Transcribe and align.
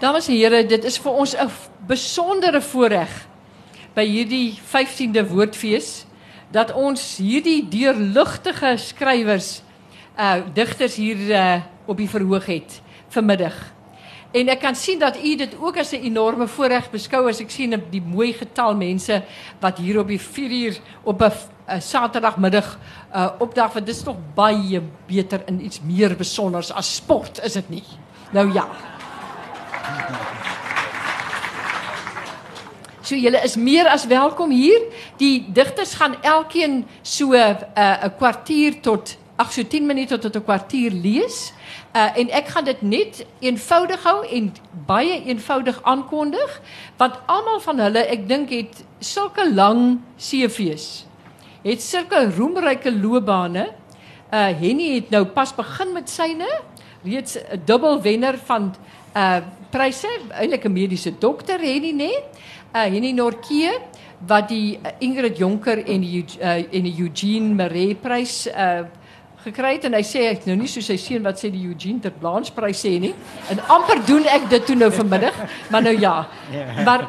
Dames 0.00 0.30
en 0.32 0.36
here, 0.38 0.62
dit 0.64 0.84
is 0.88 0.94
vir 0.96 1.12
ons 1.12 1.34
'n 1.36 1.50
besondere 1.86 2.60
voorreg 2.64 3.10
by 3.92 4.04
hierdie 4.08 4.56
15de 4.56 5.26
woordfees 5.28 6.06
dat 6.50 6.72
ons 6.72 7.18
hierdie 7.20 7.68
deurligtige 7.68 8.78
skrywers 8.80 9.60
uh 10.16 10.40
digters 10.54 10.96
hier 10.96 11.20
uh, 11.28 11.60
op 11.84 11.96
die 12.00 12.08
verhoog 12.08 12.46
het 12.46 12.80
vanmiddag. 13.12 13.52
En 14.32 14.48
ek 14.48 14.60
kan 14.60 14.74
sien 14.74 14.98
dat 14.98 15.20
u 15.20 15.36
dit 15.36 15.52
ook 15.60 15.76
as 15.76 15.92
'n 15.92 16.00
enorme 16.00 16.48
voorreg 16.48 16.90
beskou 16.90 17.28
as 17.28 17.40
ek 17.40 17.50
sien 17.50 17.82
die 17.90 18.02
mooi 18.02 18.32
getal 18.32 18.74
mense 18.74 19.22
wat 19.60 19.78
hier 19.78 20.00
op 20.00 20.08
die 20.08 20.20
4 20.20 20.50
uur 20.50 20.78
op 21.04 21.20
'n 21.22 21.80
Saterdagmiddag 21.80 22.78
uh 23.14 23.28
opdag 23.38 23.72
want 23.72 23.86
dit 23.86 23.94
is 23.94 24.02
tog 24.02 24.16
baie 24.34 24.80
beter 25.06 25.42
in 25.46 25.64
iets 25.64 25.80
meer 25.80 26.16
besonders 26.16 26.72
as 26.72 26.94
sport, 26.94 27.44
is 27.44 27.52
dit 27.52 27.68
nie? 27.68 27.84
Nou 28.32 28.52
ja. 28.52 28.89
So 33.10 33.16
julle 33.18 33.40
is 33.42 33.56
meer 33.56 33.88
as 33.90 34.04
welkom 34.06 34.52
hier. 34.54 34.84
Die 35.18 35.42
digters 35.50 35.96
gaan 35.98 36.14
elkeen 36.22 36.84
so 37.02 37.32
'n 37.32 37.56
uh, 37.74 38.06
kwartier 38.18 38.80
tot 38.80 39.16
ag 39.36 39.52
so 39.52 39.62
10 39.64 39.86
minute 39.86 40.18
tot 40.18 40.36
'n 40.36 40.44
kwartier 40.44 40.92
lees. 40.92 41.52
Uh, 41.96 42.14
en 42.14 42.30
ek 42.30 42.46
gaan 42.48 42.64
dit 42.64 42.82
net 42.82 43.26
eenvoudig 43.40 44.02
hou 44.02 44.26
en 44.26 44.52
baie 44.86 45.24
eenvoudig 45.26 45.82
aankondig 45.82 46.60
want 46.96 47.18
almal 47.26 47.60
van 47.60 47.78
hulle 47.78 48.04
ek 48.06 48.28
dink 48.28 48.50
het 48.50 48.84
sulke 49.00 49.48
lang 49.54 50.00
CV's. 50.18 51.06
Het 51.64 51.82
sulke 51.82 52.30
roemryke 52.36 52.92
loopbane. 52.92 53.72
Uh 54.30 54.52
Henny 54.60 54.94
het 54.94 55.10
nou 55.10 55.24
pas 55.24 55.54
begin 55.54 55.92
met 55.92 56.10
syne, 56.10 56.46
reeds 57.02 57.36
'n 57.36 57.62
dubbel 57.64 58.02
wenner 58.02 58.38
van 58.38 58.74
uh 59.16 59.40
pryse, 59.70 60.08
eintlik 60.30 60.64
'n 60.66 60.72
mediese 60.72 61.12
dokter 61.20 61.58
Henny 61.58 61.92
nê. 61.92 62.12
Uh 62.74 62.86
Henny 62.86 63.12
Norke 63.12 63.80
wat 64.26 64.48
die 64.48 64.78
uh, 64.78 64.90
Ingrid 65.00 65.38
Jonker 65.38 65.78
en 65.86 66.00
die 66.00 66.24
uh, 66.40 66.56
en 66.60 66.82
die 66.84 66.96
Eugene 66.98 67.54
Maree 67.54 67.94
prys 67.94 68.46
uh 68.46 68.84
gekry 69.40 69.78
het 69.78 69.86
en 69.88 69.94
hy 69.96 70.02
sê 70.04 70.26
ek 70.34 70.44
nou 70.44 70.56
nie 70.60 70.68
soos 70.68 70.90
sy 70.90 70.98
seun 71.00 71.24
wat 71.24 71.40
sê 71.40 71.48
die 71.48 71.62
Eugene 71.64 72.02
ter 72.04 72.12
Blanche 72.12 72.52
prys 72.52 72.82
sê 72.84 72.98
nie. 73.00 73.14
En 73.48 73.62
amper 73.72 74.02
doen 74.04 74.26
ek 74.28 74.50
dit 74.50 74.66
toe 74.68 74.76
nou 74.76 74.90
vanmiddag, 74.92 75.38
maar 75.72 75.82
nou 75.86 75.94
ja. 75.96 76.16
Maar 76.84 77.06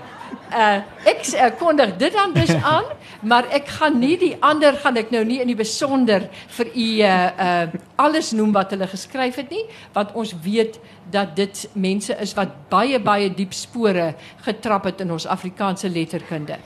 uh 0.52 1.08
ek 1.08 1.26
uh, 1.34 1.50
kondig 1.60 1.96
dit 1.98 2.14
dan 2.14 2.34
dus 2.36 2.54
aan, 2.76 2.88
maar 3.22 3.48
ek 3.50 3.68
gaan 3.80 4.00
nie 4.00 4.18
die 4.20 4.34
ander 4.40 4.76
gaan 4.84 4.98
ek 5.00 5.12
nou 5.12 5.24
nie 5.26 5.40
in 5.42 5.48
die 5.48 5.58
besonder 5.58 6.28
vir 6.58 6.72
u 6.76 6.88
uh 7.02 7.12
uh 7.48 7.80
alles 7.96 8.32
noem 8.32 8.54
wat 8.54 8.72
hulle 8.76 8.88
geskryf 8.88 9.40
het 9.42 9.50
nie, 9.50 9.64
want 9.94 10.14
ons 10.14 10.34
weet 10.44 10.80
dat 11.12 11.36
dit 11.36 11.68
mense 11.74 12.16
is 12.20 12.34
wat 12.38 12.54
baie 12.70 13.00
baie 13.00 13.30
diep 13.34 13.54
spore 13.54 14.14
getrap 14.46 14.88
het 14.90 15.02
in 15.02 15.12
ons 15.12 15.28
Afrikaanse 15.28 15.90
letterkunde. 15.90 16.58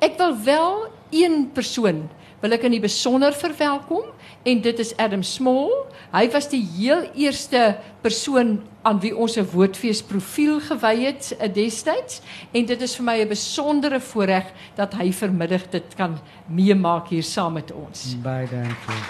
Ek 0.00 0.16
wil 0.18 0.36
wel 0.44 0.88
een 1.10 1.50
persoon 1.52 2.08
wil 2.40 2.56
ek 2.56 2.64
in 2.64 2.74
die 2.74 2.82
besonder 2.82 3.34
verwelkom 3.36 4.06
en 4.48 4.60
dit 4.64 4.78
is 4.80 4.94
Adam 4.96 5.22
Small. 5.22 5.68
Hy 6.14 6.24
was 6.32 6.48
die 6.48 6.62
heel 6.64 7.04
eerste 7.12 7.76
persoon 8.00 8.62
aan 8.82 9.00
wie 9.00 9.12
ons 9.12 9.36
'n 9.36 9.44
woordfees 9.52 10.02
profiel 10.02 10.60
gewy 10.60 11.04
het 11.04 11.36
eh, 11.38 11.52
destyds 11.52 12.22
en 12.52 12.66
dit 12.66 12.80
is 12.80 12.96
vir 12.96 13.04
my 13.04 13.20
'n 13.20 13.28
besondere 13.28 14.00
voorreg 14.00 14.46
dat 14.76 14.94
hy 14.94 15.12
vanmiddag 15.12 15.68
dit 15.70 15.94
kan 15.96 16.18
meemaak 16.46 17.08
hier 17.08 17.22
saam 17.22 17.52
met 17.52 17.72
ons. 17.72 18.16
Baie 18.22 18.48
dankie. 18.48 19.02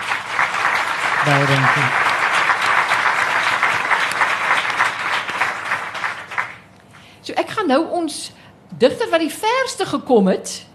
Baie 1.24 1.46
dankie. 1.46 1.88
So 7.22 7.32
ek 7.32 7.48
gaan 7.48 7.68
nou 7.68 7.86
ons 7.90 8.32
digter 8.78 9.10
wat 9.10 9.20
die 9.20 9.30
verste 9.30 9.86
gekom 9.86 10.26
het 10.26 10.66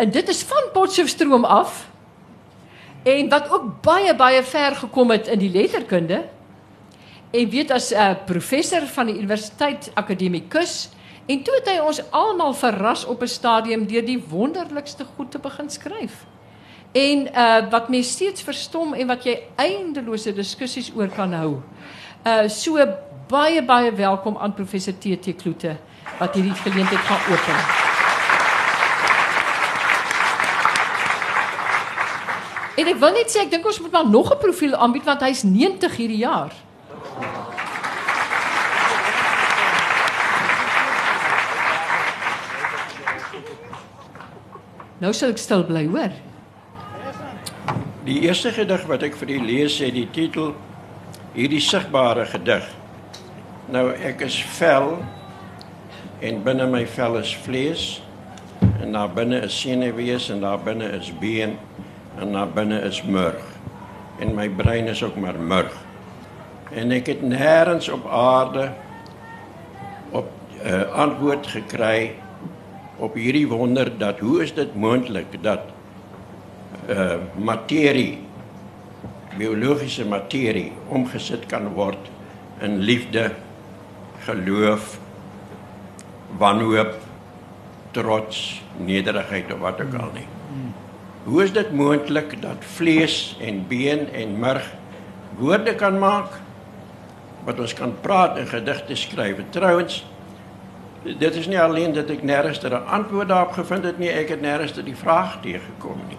en 0.00 0.10
dit 0.10 0.28
is 0.28 0.42
van 0.42 0.70
Potchefstroom 0.72 1.44
af 1.44 1.88
en 3.02 3.28
wat 3.28 3.50
ook 3.52 3.80
baie 3.84 4.14
baie 4.16 4.42
ver 4.42 4.76
gekom 4.76 5.10
het 5.10 5.28
in 5.28 5.40
die 5.40 5.50
letterkunde. 5.50 6.24
En 7.30 7.48
weet 7.48 7.70
as 7.70 7.92
'n 7.92 7.96
uh, 7.96 8.14
professor 8.26 8.86
van 8.86 9.06
die 9.06 9.16
Universiteit 9.16 9.90
Akademikus 9.94 10.88
en 11.26 11.42
toe 11.42 11.54
het 11.54 11.68
hy 11.68 11.78
ons 11.78 12.02
almal 12.10 12.54
verras 12.54 13.04
op 13.04 13.22
'n 13.22 13.28
stadium 13.28 13.86
deur 13.86 14.04
die 14.04 14.24
wonderlikste 14.28 15.04
goed 15.16 15.30
te 15.30 15.38
begin 15.38 15.70
skryf. 15.70 16.26
En 16.92 17.28
uh 17.36 17.70
wat 17.70 17.88
mense 17.88 18.10
steeds 18.10 18.42
verstom 18.42 18.92
en 18.94 19.06
wat 19.06 19.24
jy 19.24 19.38
eindelose 19.56 20.32
diskussies 20.32 20.92
oor 20.96 21.08
kan 21.08 21.32
hou. 21.32 21.62
Uh 22.26 22.48
so 22.48 22.86
baie 23.28 23.62
baie 23.62 23.92
welkom 23.92 24.36
aan 24.36 24.54
professor 24.54 24.94
TT 24.98 25.36
Kloete 25.36 25.76
wat 26.18 26.34
hierdie 26.34 26.54
geleentheid 26.54 27.00
gaan 27.00 27.32
open. 27.32 27.89
En 32.80 32.88
ek 32.88 32.96
wil 32.96 33.12
net 33.12 33.28
sê 33.28 33.42
ek 33.44 33.50
dink 33.52 33.66
ons 33.68 33.78
moet 33.84 33.92
maar 33.92 34.08
nog 34.08 34.30
'n 34.32 34.40
profiel 34.40 34.74
aanbied 34.74 35.04
want 35.04 35.20
hy's 35.20 35.42
90 35.44 35.96
hierdie 35.96 36.22
jaar. 36.24 36.52
Nou 45.00 45.12
sal 45.12 45.30
ek 45.30 45.38
stil 45.38 45.64
bly, 45.64 45.86
hoor. 45.86 46.12
Die 48.04 48.20
eerste 48.20 48.52
gedig 48.52 48.82
wat 48.88 49.02
ek 49.02 49.16
vir 49.16 49.30
u 49.30 49.38
lees 49.44 49.78
het 49.78 49.94
die 49.94 50.08
titel 50.12 50.54
hierdie 51.34 51.60
sigbare 51.60 52.26
gedig. 52.26 52.64
Nou 53.68 53.92
ek 53.92 54.20
is 54.20 54.42
vel 54.58 54.98
en 56.20 56.42
binne 56.42 56.66
my 56.66 56.86
vel 56.86 57.16
is 57.16 57.36
vlees 57.44 58.02
en 58.80 58.92
daar 58.92 59.12
binne 59.12 59.40
is 59.44 59.60
senuwees 59.60 60.30
en 60.30 60.40
daar 60.40 60.60
binne 60.64 60.88
is 60.96 61.12
been 61.20 61.58
en 62.18 62.30
na 62.30 62.46
binne 62.46 62.80
is 62.80 63.02
murg. 63.02 63.44
En 64.18 64.34
my 64.34 64.48
brein 64.48 64.86
is 64.86 65.02
ook 65.02 65.16
maar 65.16 65.38
murg. 65.38 65.74
En 66.70 66.90
ek 66.90 67.06
het 67.06 67.22
nêrens 67.22 67.90
op 67.90 68.06
aarde 68.06 68.70
op 70.10 70.26
'n 70.26 70.66
uh, 70.66 70.80
eh, 70.80 70.90
antwoord 70.92 71.46
gekry 71.46 72.14
op 72.96 73.14
hierdie 73.14 73.48
wonder 73.48 73.98
dat 73.98 74.18
hoe 74.18 74.42
is 74.42 74.54
dit 74.54 74.74
moontlik 74.74 75.42
dat 75.42 75.60
uh 76.88 77.14
materie 77.36 78.18
biologiese 79.38 80.04
materie 80.06 80.72
omgesit 80.88 81.46
kan 81.46 81.68
word 81.74 82.10
in 82.60 82.78
liefde, 82.84 83.30
geloof, 84.26 84.98
wanhoop, 86.38 86.98
trots, 87.90 88.62
nederigheid 88.76 89.52
of 89.52 89.58
wat 89.58 89.80
ook 89.80 89.94
al 89.94 90.12
nie. 90.14 90.39
Hoe 91.24 91.42
is 91.42 91.52
dit 91.52 91.72
moontlik 91.72 92.42
dat 92.42 92.64
vlees 92.76 93.36
en 93.40 93.66
been 93.68 94.08
en 94.12 94.38
murg 94.38 94.64
woorde 95.36 95.74
kan 95.74 95.98
maak 95.98 96.38
wat 97.44 97.60
ons 97.60 97.74
kan 97.74 97.92
praat 98.00 98.36
en 98.36 98.46
gedigte 98.48 98.94
skryf? 98.96 99.36
Trouwens, 99.50 100.00
dit 101.04 101.34
is 101.34 101.46
nie 101.46 101.60
alleen 101.60 101.92
dat 101.92 102.08
ek 102.10 102.22
nêrens 102.22 102.64
'n 102.64 102.72
antwoord 102.72 103.28
daarop 103.28 103.52
gevind 103.52 103.84
het 103.84 103.98
nie, 103.98 104.08
ek 104.08 104.28
het 104.28 104.40
nêrens 104.40 104.72
die 104.84 104.96
vraag 104.96 105.40
teëgekom 105.40 106.00
nie. 106.08 106.18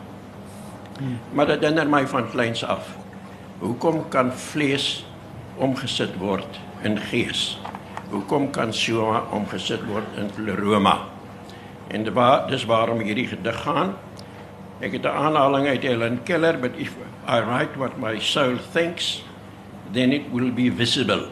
Maar 1.33 1.45
dit 1.45 1.59
herinner 1.59 1.89
my 1.89 2.07
van 2.07 2.29
kleins 2.29 2.63
af. 2.65 2.87
Hoekom 3.59 4.09
kan 4.09 4.31
vlees 4.33 5.05
omgesit 5.57 6.17
word 6.17 6.59
in 6.81 6.97
gees? 6.97 7.59
Hoekom 8.09 8.49
kan 8.51 8.73
soma 8.73 9.23
omgesit 9.31 9.85
word 9.87 10.05
in 10.17 10.29
pleroma? 10.35 10.99
En 11.87 12.03
dis 12.47 12.65
waarom 12.65 12.99
hierdie 12.99 13.27
gedig 13.27 13.61
gaan. 13.61 13.93
Ek 14.81 14.91
het 14.97 15.03
'n 15.05 15.13
aanhaling 15.13 15.67
uit 15.67 15.83
Helen 15.83 16.23
Keller, 16.23 16.57
but 16.57 16.73
if 16.77 16.95
I 17.27 17.39
write 17.39 17.77
what 17.77 17.97
my 17.97 18.19
soul 18.19 18.57
thinks, 18.73 19.23
then 19.93 20.11
it 20.11 20.31
will 20.31 20.51
be 20.51 20.69
visible 20.69 21.29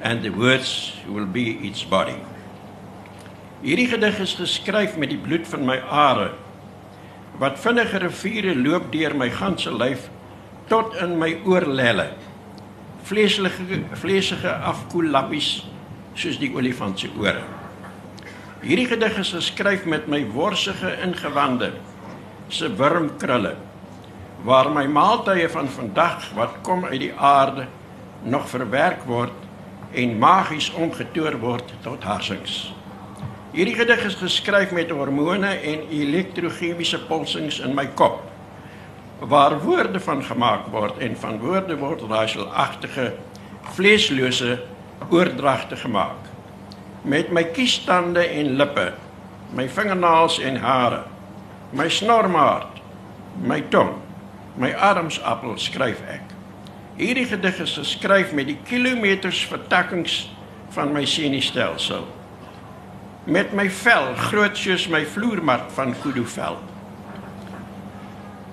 and 0.00 0.22
the 0.22 0.32
words 0.32 0.94
will 1.06 1.26
be 1.26 1.60
its 1.62 1.84
body. 1.84 2.16
Hierdie 3.60 3.86
gedig 3.86 4.18
is 4.18 4.34
geskryf 4.34 4.96
met 4.96 5.12
die 5.12 5.20
bloed 5.20 5.46
van 5.48 5.64
my 5.64 5.78
are 5.84 6.30
wat 7.40 7.60
vinnige 7.60 7.98
riviere 8.02 8.54
loop 8.56 8.90
deur 8.92 9.14
my 9.16 9.30
ganse 9.30 9.70
lyf 9.72 10.08
tot 10.68 10.96
in 11.00 11.18
my 11.18 11.38
oorlelle. 11.44 12.10
Vleeslike 13.08 13.84
vleesige 13.92 14.50
afkoellappies 14.52 15.66
soos 16.14 16.38
die 16.40 16.50
olifant 16.52 16.98
se 16.98 17.08
ore. 17.16 17.44
Hierdie 18.60 18.88
gedig 18.90 19.16
is 19.22 19.32
geskryf 19.32 19.86
met 19.88 20.08
my 20.08 20.24
worsige 20.34 20.96
ingewande 21.04 21.70
se 22.50 22.68
wurmkrulle 22.76 23.54
waar 24.44 24.70
my 24.72 24.86
maaltye 24.88 25.48
van 25.52 25.68
vandag 25.68 26.30
wat 26.34 26.54
kom 26.66 26.84
uit 26.84 27.00
die 27.00 27.12
aarde 27.14 27.66
nog 28.22 28.48
verwerk 28.48 29.04
word 29.08 29.36
en 29.92 30.18
magies 30.18 30.70
omgetoer 30.78 31.36
word 31.40 31.72
tot 31.84 32.04
harsings. 32.06 32.70
Hierdie 33.50 33.74
gedig 33.74 34.04
is 34.06 34.14
geskryf 34.14 34.72
met 34.72 34.92
hormone 34.94 35.50
en 35.66 35.86
elektrochemiese 35.90 37.00
pulsings 37.08 37.58
in 37.60 37.74
my 37.74 37.86
kop 37.98 38.26
waar 39.20 39.58
woorde 39.60 40.00
van 40.00 40.22
gemaak 40.24 40.70
word 40.72 40.98
en 41.04 41.16
van 41.16 41.38
woorde 41.42 41.76
word 41.76 42.06
raaiselagtige 42.08 43.10
vleeslose 43.76 44.54
oordragte 45.10 45.76
gemaak. 45.76 46.28
Met 47.02 47.28
my 47.32 47.44
kiestande 47.44 48.24
en 48.24 48.54
lippe, 48.56 48.92
my 49.52 49.68
vingernaels 49.68 50.38
en 50.40 50.56
hare, 50.56 51.02
my 51.72 51.86
snormaat, 51.86 52.80
my 53.42 53.60
tong, 53.70 54.02
my 54.58 54.72
armsappel 54.74 55.54
skryf 55.58 56.00
ek. 56.10 56.32
Hierdie 56.98 57.28
gedig 57.30 57.60
is 57.62 57.76
geskryf 57.78 58.32
met 58.36 58.50
die 58.50 58.58
kilometers 58.66 59.44
vertakkings 59.48 60.24
van 60.74 60.90
my 60.92 61.04
senuistelsel. 61.06 62.08
Met 63.30 63.54
my 63.54 63.68
vel 63.70 64.10
groot 64.18 64.58
soos 64.58 64.88
my 64.90 65.04
vloermat 65.06 65.70
van 65.76 65.94
kudu 66.02 66.24
vel. 66.34 66.58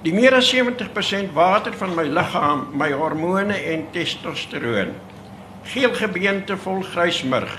Die 0.06 0.14
meer 0.14 0.38
as 0.38 0.52
70% 0.54 1.34
water 1.36 1.74
van 1.76 1.96
my 1.98 2.06
liggaam, 2.06 2.68
my 2.78 2.92
hormone 2.94 3.58
en 3.58 3.88
testosteroon. 3.96 4.94
Geel 5.68 5.98
gebeente 5.98 6.56
vol 6.64 6.86
grys 6.94 7.24
murg. 7.28 7.58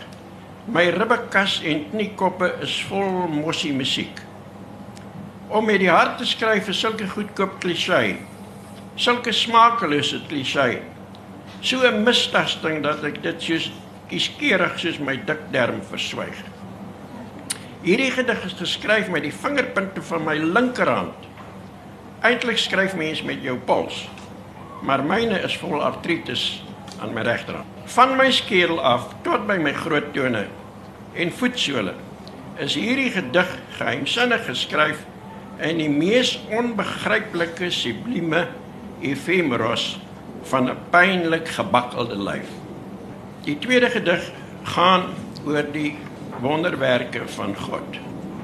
My 0.70 0.87
ribbekas 0.94 1.58
en 1.66 1.82
kniekoppe 1.90 2.54
is 2.64 2.78
vol 2.88 3.26
mossie 3.32 3.75
musiek. 3.75 4.22
Om 5.49 5.65
met 5.65 5.81
die 5.81 5.89
hart 5.89 6.19
te 6.21 6.27
skryf 6.29 6.67
is 6.69 6.81
sulke 6.83 7.06
goedkoop 7.09 7.55
klisjé. 7.62 8.19
Sulke 9.00 9.33
smakelose 9.33 10.21
klisjé. 10.29 10.83
So 11.61 11.89
'n 11.89 12.05
mistasting 12.05 12.83
dat 12.83 13.05
ek 13.05 13.23
dit 13.23 13.43
soos 13.43 13.71
kieskeurig 14.09 14.79
soos 14.79 14.99
my 14.99 15.17
dik 15.17 15.41
darm 15.50 15.81
verswyg. 15.91 16.37
Hierdie 17.83 18.11
gedig 18.11 18.45
is 18.45 18.53
geskryf 18.59 19.09
met 19.09 19.23
die 19.23 19.33
vingerpunte 19.33 20.03
van 20.03 20.25
my 20.25 20.37
linkerhand. 20.37 21.15
Eintlik 22.21 22.59
skryf 22.59 22.95
mens 22.95 23.23
met 23.23 23.43
jou 23.43 23.56
pols. 23.56 24.09
Maar 24.83 25.05
myne 25.05 25.41
is 25.41 25.56
vol 25.56 25.83
artritis 25.83 26.62
aan 27.00 27.15
my 27.15 27.23
regterhand. 27.23 27.67
Van 27.85 28.17
my 28.17 28.31
skedel 28.31 28.81
af 28.81 29.15
tot 29.23 29.47
by 29.47 29.56
my 29.56 29.73
groot 29.73 30.12
tone 30.15 30.47
en 31.15 31.33
voetsole 31.33 31.95
is 32.59 32.75
hierdie 32.75 33.11
gedig 33.11 33.59
geheimsinnig 33.79 34.45
geskryf 34.45 35.06
in 35.58 35.78
die 35.78 35.90
mees 35.90 36.37
onbegryplike 36.55 37.70
sublieme 37.70 38.46
efemeros 39.00 39.99
van 40.43 40.70
'n 40.70 40.76
pynlik 40.90 41.49
gebakkelde 41.49 42.19
lyf. 42.19 42.49
Die 43.44 43.58
tweede 43.58 43.90
gedig 43.90 44.31
gaan 44.62 45.02
oor 45.46 45.64
die 45.72 45.96
wonderwerke 46.40 47.22
van 47.26 47.56
God. 47.56 47.99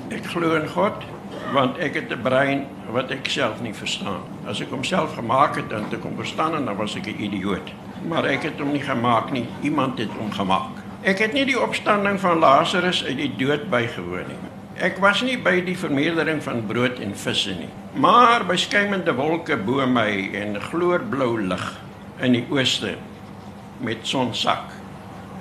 Ek 0.08 0.24
glo 0.26 0.54
in 0.54 0.68
God 0.68 1.04
want 1.52 1.78
ek 1.78 1.94
het 1.94 2.10
'n 2.10 2.22
brein 2.22 2.66
wat 2.90 3.10
ek 3.10 3.28
self 3.28 3.60
nie 3.60 3.74
verstaan. 3.74 4.22
As 4.46 4.60
ek 4.60 4.70
homself 4.70 5.14
gemaak 5.14 5.56
het 5.56 5.72
en 5.72 5.84
ek 5.92 6.02
hom 6.02 6.16
verstaan 6.16 6.54
en 6.54 6.64
dan 6.64 6.76
was 6.76 6.96
ek 6.96 7.06
'n 7.06 7.22
idioot. 7.22 7.72
Maar 8.08 8.24
ek 8.24 8.42
het 8.42 8.58
hom 8.58 8.72
nie 8.72 8.82
gemaak 8.82 9.30
nie. 9.30 9.46
Iemand 9.62 9.98
het 9.98 10.10
hom 10.18 10.32
gemaak. 10.32 10.82
Ek 11.02 11.18
het 11.18 11.32
nie 11.32 11.44
die 11.44 11.60
opstanding 11.60 12.20
van 12.20 12.38
Lazarus 12.38 13.04
uit 13.04 13.16
die 13.16 13.36
dood 13.36 13.70
bygewoon 13.70 14.26
nie. 14.28 14.53
Ek 14.82 14.96
was 14.98 15.20
nie 15.22 15.36
by 15.38 15.60
die 15.62 15.76
vermeerdering 15.78 16.40
van 16.42 16.64
brood 16.66 16.98
en 16.98 17.12
visse 17.14 17.52
nie, 17.54 17.70
maar 17.94 18.42
by 18.42 18.56
skymende 18.58 19.12
wolke 19.14 19.54
bo 19.54 19.84
my 19.86 20.08
en 20.34 20.58
gloorblou 20.58 21.36
lig 21.46 21.66
in 22.26 22.34
die 22.34 22.42
ooste 22.50 22.96
met 23.86 24.02
sonsak 24.02 24.72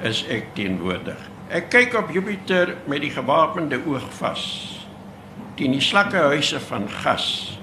is 0.05 0.21
ek 0.29 0.51
teenwoordig. 0.53 1.17
Ek 1.49 1.71
kyk 1.73 1.97
op 1.97 2.11
Jupiter 2.13 2.75
met 2.85 3.01
die 3.01 3.09
gewapende 3.13 3.81
oog 3.89 4.05
vas 4.19 4.45
teen 5.57 5.73
die 5.73 5.81
slakkehuise 5.81 6.61
van 6.69 6.85
gas 7.01 7.57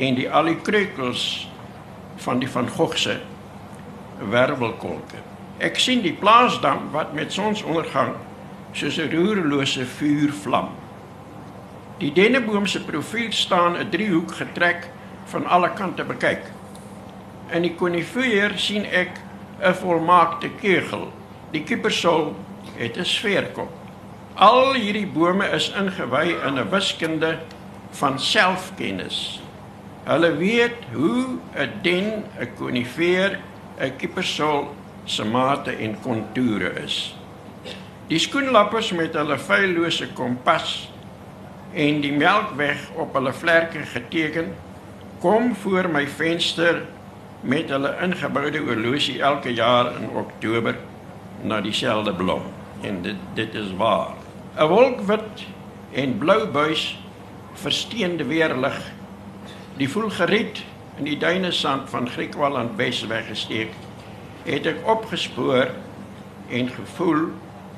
en 0.00 0.16
die 0.16 0.28
alikreukels 0.32 1.26
van 2.24 2.40
die 2.40 2.48
van 2.48 2.68
Gogh 2.72 2.96
se 2.96 3.18
wervelkolke. 4.32 5.20
Ek 5.60 5.76
sien 5.80 6.00
die 6.00 6.16
plaasdam 6.16 6.88
wat 6.96 7.12
met 7.16 7.36
sonsondergang 7.36 8.16
soos 8.72 8.98
'n 8.98 9.10
roerlose 9.10 9.84
vuur 9.86 10.32
vlam. 10.32 10.68
Die 11.98 12.12
denneboom 12.12 12.66
se 12.66 12.80
profiel 12.80 13.32
staan 13.32 13.76
'n 13.76 13.90
driehoek 13.90 14.32
getrek 14.32 14.88
van 15.24 15.46
alle 15.46 15.70
kante 15.72 16.04
bekyk. 16.04 16.42
In 17.52 17.62
die 17.62 17.74
konifeer 17.74 18.58
sien 18.58 18.84
ek 18.84 19.20
'n 19.60 19.74
volmaakte 19.74 20.48
kegel. 20.60 21.12
Die 21.50 21.62
kiepersol 21.62 22.34
het 22.76 22.96
'n 22.96 23.04
sfeerkop. 23.04 23.70
Al 24.34 24.74
hierdie 24.74 25.06
bome 25.06 25.46
is 25.52 25.72
ingewy 25.76 26.36
in 26.46 26.58
'n 26.58 26.70
wiskunde 26.70 27.38
van 27.90 28.18
selfkennis. 28.18 29.40
Hulle 30.04 30.36
weet 30.36 30.76
hoe 30.92 31.26
'n 31.54 31.70
den, 31.82 32.24
'n 32.40 32.48
konifeer, 32.56 33.38
'n 33.78 33.96
kiepersol 33.96 34.74
se 35.04 35.24
mate 35.24 35.70
en 35.70 36.00
kontoure 36.00 36.72
is. 36.84 37.19
Die 38.10 38.18
skoenlappers 38.18 38.88
met 38.98 39.14
hulle 39.14 39.36
feillose 39.38 40.08
kompas 40.18 40.88
en 41.78 42.00
die 42.02 42.10
melkweg 42.10 42.88
op 42.98 43.12
hulle 43.14 43.30
vlerke 43.30 43.84
geteken 43.86 44.48
kom 45.22 45.52
voor 45.62 45.86
my 45.94 46.02
venster 46.10 46.80
met 47.46 47.68
hulle 47.70 47.92
ingeboude 48.02 48.64
oorlosie 48.66 49.20
elke 49.22 49.52
jaar 49.54 49.92
in 50.00 50.08
Oktober 50.18 50.74
na 51.46 51.60
dieselfde 51.62 52.10
blom. 52.18 52.48
En 52.82 52.98
dit 53.04 53.20
dit 53.38 53.54
is 53.54 53.70
waar. 53.78 54.16
'n 54.58 54.66
wolkwit 54.66 55.44
en 55.94 56.18
blou 56.18 56.46
buis 56.46 56.98
versteende 57.54 58.24
weerlig 58.24 58.80
die 59.76 59.88
voel 59.88 60.10
geriet 60.10 60.64
in 60.98 61.04
die 61.04 61.18
duine 61.18 61.52
sand 61.52 61.86
van 61.90 62.10
Griekwal 62.10 62.58
aan 62.58 62.74
Wes 62.76 63.06
weggesteek 63.06 63.70
het 64.44 64.66
ek 64.66 64.82
opgespoor 64.82 65.70
en 66.50 66.68
gevoel 66.68 67.30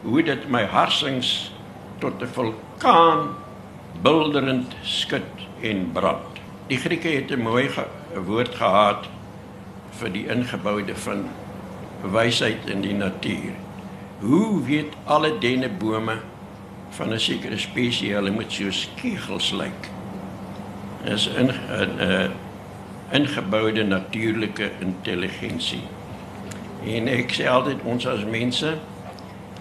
hoe 0.02 0.22
dit 0.22 0.48
my 0.50 0.64
harsings 0.66 1.52
tot 1.98 2.22
'n 2.22 2.26
vulkaan 2.26 3.28
bulderend 4.02 4.74
skud 4.82 5.46
en 5.62 5.92
brand. 5.92 6.40
Die 6.66 6.78
Grieke 6.78 7.08
het 7.08 7.30
'n 7.30 7.42
mooi 7.42 7.68
ge 7.68 7.84
woord 8.26 8.54
gehad 8.54 9.08
vir 9.90 10.12
die 10.12 10.26
ingeboude 10.26 10.96
van 10.96 11.28
wysheid 12.02 12.66
in 12.66 12.80
die 12.80 12.94
natuur. 12.94 13.54
Hoe 14.18 14.62
weet 14.64 14.94
alle 15.04 15.38
dennebome 15.38 16.18
van 16.90 17.12
'n 17.12 17.18
sekere 17.18 17.58
spesies 17.58 18.14
hulle 18.14 18.30
moet 18.30 18.52
so 18.52 18.70
kegels 18.96 19.52
lyk? 19.52 19.90
Is 21.04 21.26
in 21.26 21.46
'n 21.46 22.00
uh, 22.00 22.30
ingeboude 23.12 23.84
natuurlike 23.84 24.70
intelligensie. 24.78 25.82
En 26.84 27.08
ek 27.08 27.32
sê 27.32 27.46
altyd 27.46 27.82
ons 27.84 28.06
as 28.06 28.24
mense 28.24 28.78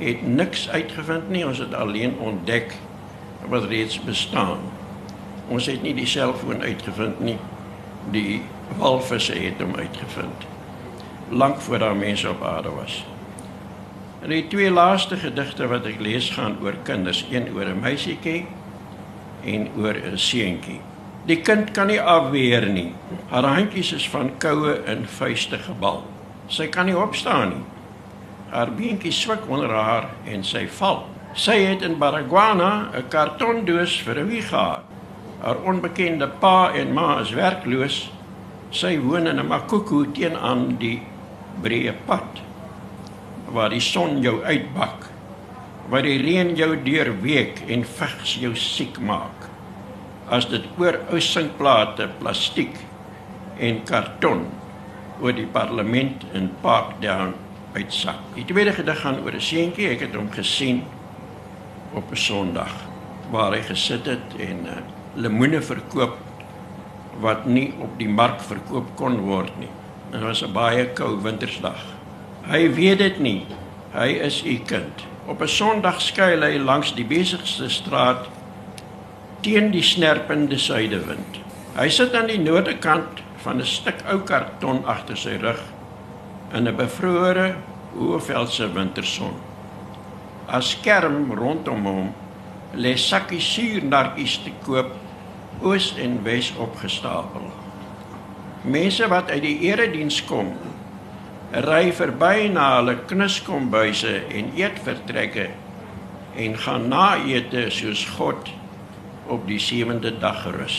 het 0.01 0.27
niks 0.27 0.69
uitgevind 0.69 1.29
nie, 1.29 1.45
ons 1.45 1.57
het 1.61 1.73
alleen 1.73 2.17
ontdek 2.19 2.73
wat 3.49 3.69
reeds 3.69 3.99
bestaan. 4.01 4.57
Ons 5.47 5.65
het 5.69 5.81
nie 5.81 5.93
die 5.93 6.07
selfoon 6.09 6.61
uitgevind 6.61 7.19
nie. 7.19 7.37
Die 8.11 8.41
walvisse 8.77 9.35
het 9.37 9.61
hom 9.61 9.75
uitgevind. 9.75 10.47
Lank 11.29 11.61
voor 11.61 11.79
daar 11.79 11.95
mense 11.95 12.29
op 12.29 12.43
aarde 12.43 12.69
was. 12.69 13.03
En 14.21 14.29
die 14.29 14.47
twee 14.47 14.71
laaste 14.71 15.17
gedigte 15.17 15.67
wat 15.67 15.85
ek 15.89 16.01
lees 16.01 16.29
gaan 16.37 16.57
oor 16.61 16.77
kinders, 16.85 17.25
een 17.31 17.49
oor 17.55 17.65
'n 17.65 17.79
meisietjie 17.79 18.45
en 19.43 19.69
oor 19.77 19.95
'n 19.97 20.17
seentjie. 20.17 20.79
Die 21.25 21.41
kind 21.41 21.71
kan 21.71 21.87
nie 21.87 22.01
afweer 22.01 22.65
nie. 22.69 22.93
Haar 23.29 23.43
handjies 23.43 23.91
is 23.93 24.09
van 24.09 24.31
koue 24.37 24.73
en 24.85 25.05
vuiste 25.05 25.57
gebal. 25.57 26.03
Sy 26.47 26.67
kan 26.67 26.85
nie 26.85 26.97
opstaan 26.97 27.49
nie. 27.49 27.63
Haar 28.51 28.67
beentjie 28.75 29.13
swik 29.15 29.45
onder 29.47 29.71
haar 29.71 30.09
en 30.27 30.41
sy 30.43 30.65
val. 30.75 31.05
Sy 31.39 31.55
het 31.63 31.85
in 31.87 31.95
Baragwana 31.99 32.91
'n 32.91 33.07
kartondoos 33.07 33.93
vir 34.03 34.19
'n 34.19 34.27
wieg 34.27 34.49
gehad. 34.49 34.83
Haar 35.41 35.57
onbekende 35.63 36.27
pa 36.27 36.71
en 36.75 36.93
ma 36.93 37.21
is 37.21 37.31
werkloos. 37.31 38.11
Sy 38.71 38.99
woon 38.99 39.27
in 39.27 39.39
'n 39.39 39.47
makoko 39.47 40.03
teenoor 40.11 40.77
die 40.79 41.01
breë 41.63 41.95
pad 42.05 42.41
waar 43.53 43.69
die 43.69 43.79
son 43.79 44.21
jou 44.21 44.43
uitbak. 44.43 45.07
Waar 45.89 46.01
die 46.01 46.21
reën 46.21 46.55
jou 46.55 46.75
deurweek 46.83 47.63
en 47.67 47.83
vigs 47.83 48.35
jou 48.35 48.55
siek 48.55 48.99
maak. 48.99 49.47
As 50.29 50.45
dit 50.45 50.63
oor 50.77 50.99
ou 51.11 51.19
sinkplate, 51.19 52.07
plastiek 52.19 52.77
en 53.59 53.83
karton 53.83 54.45
oor 55.21 55.33
die 55.33 55.47
parlement 55.47 56.23
in 56.33 56.49
Parkdown 56.61 57.33
uitsak. 57.73 58.15
Die 58.35 58.45
tweede 58.45 58.73
gedig 58.73 58.99
gaan 59.01 59.21
oor 59.23 59.35
'n 59.35 59.41
seentjie, 59.41 59.89
ek 59.89 59.99
het 59.99 60.15
hom 60.15 60.31
gesien 60.31 60.83
op 61.93 62.11
'n 62.11 62.15
Sondag 62.15 62.73
waar 63.31 63.51
hy 63.51 63.61
gesit 63.61 64.05
het 64.05 64.35
en 64.39 64.65
uh, 64.65 64.71
lemoene 65.15 65.61
verkoop 65.61 66.17
wat 67.19 67.45
nie 67.45 67.73
op 67.79 67.97
die 67.99 68.09
mark 68.09 68.41
verkoop 68.41 68.95
kon 68.95 69.19
word 69.27 69.51
nie. 69.59 69.69
Dit 70.11 70.21
was 70.21 70.43
'n 70.43 70.53
baie 70.53 70.85
koue 70.93 71.21
wintersdag. 71.21 71.79
Hy 72.43 72.73
weet 72.73 72.97
dit 72.97 73.19
nie. 73.19 73.45
Hy 73.93 74.07
is 74.07 74.43
u 74.45 74.59
kind. 74.65 75.05
Op 75.27 75.41
'n 75.41 75.47
Sondag 75.47 76.01
skuil 76.01 76.41
hy 76.41 76.57
langs 76.57 76.95
die 76.95 77.05
besigste 77.05 77.69
straat 77.69 78.27
teen 79.41 79.71
die 79.71 79.83
snerpende 79.83 80.57
suidewind. 80.57 81.39
Hy 81.75 81.89
sit 81.89 82.15
aan 82.15 82.27
die 82.27 82.39
noordekant 82.39 83.21
van 83.37 83.57
'n 83.57 83.65
stuk 83.65 84.03
ou 84.11 84.19
karton 84.19 84.85
agter 84.85 85.17
sy 85.17 85.37
rug 85.41 85.61
in 86.53 86.67
'n 86.67 86.75
bevrore 86.75 87.55
Oeveldse 87.95 88.71
winterson. 88.73 89.33
As 90.47 90.69
skerm 90.71 91.31
rondom 91.31 91.85
hom 91.85 92.13
lê 92.73 92.95
sakkies 92.97 93.53
suurnarkies 93.53 94.37
te 94.43 94.51
koop 94.63 94.91
oos 95.61 95.95
en 95.97 96.23
wes 96.23 96.53
opgestapel. 96.57 97.51
Mense 98.63 99.07
wat 99.07 99.31
uit 99.31 99.41
die 99.41 99.59
erediens 99.59 100.21
kom, 100.25 100.53
ry 101.51 101.91
verby 101.91 102.47
na 102.53 102.77
hulle 102.77 102.95
knuskombuise 103.09 104.21
en 104.31 104.53
eetvertrekke 104.55 105.49
en 106.35 106.57
gaan 106.57 106.87
na 106.87 107.15
ete 107.27 107.67
soos 107.69 108.05
God 108.15 108.51
op 109.27 109.47
die 109.47 109.59
sewende 109.59 110.13
dag 110.19 110.43
gerus. 110.43 110.77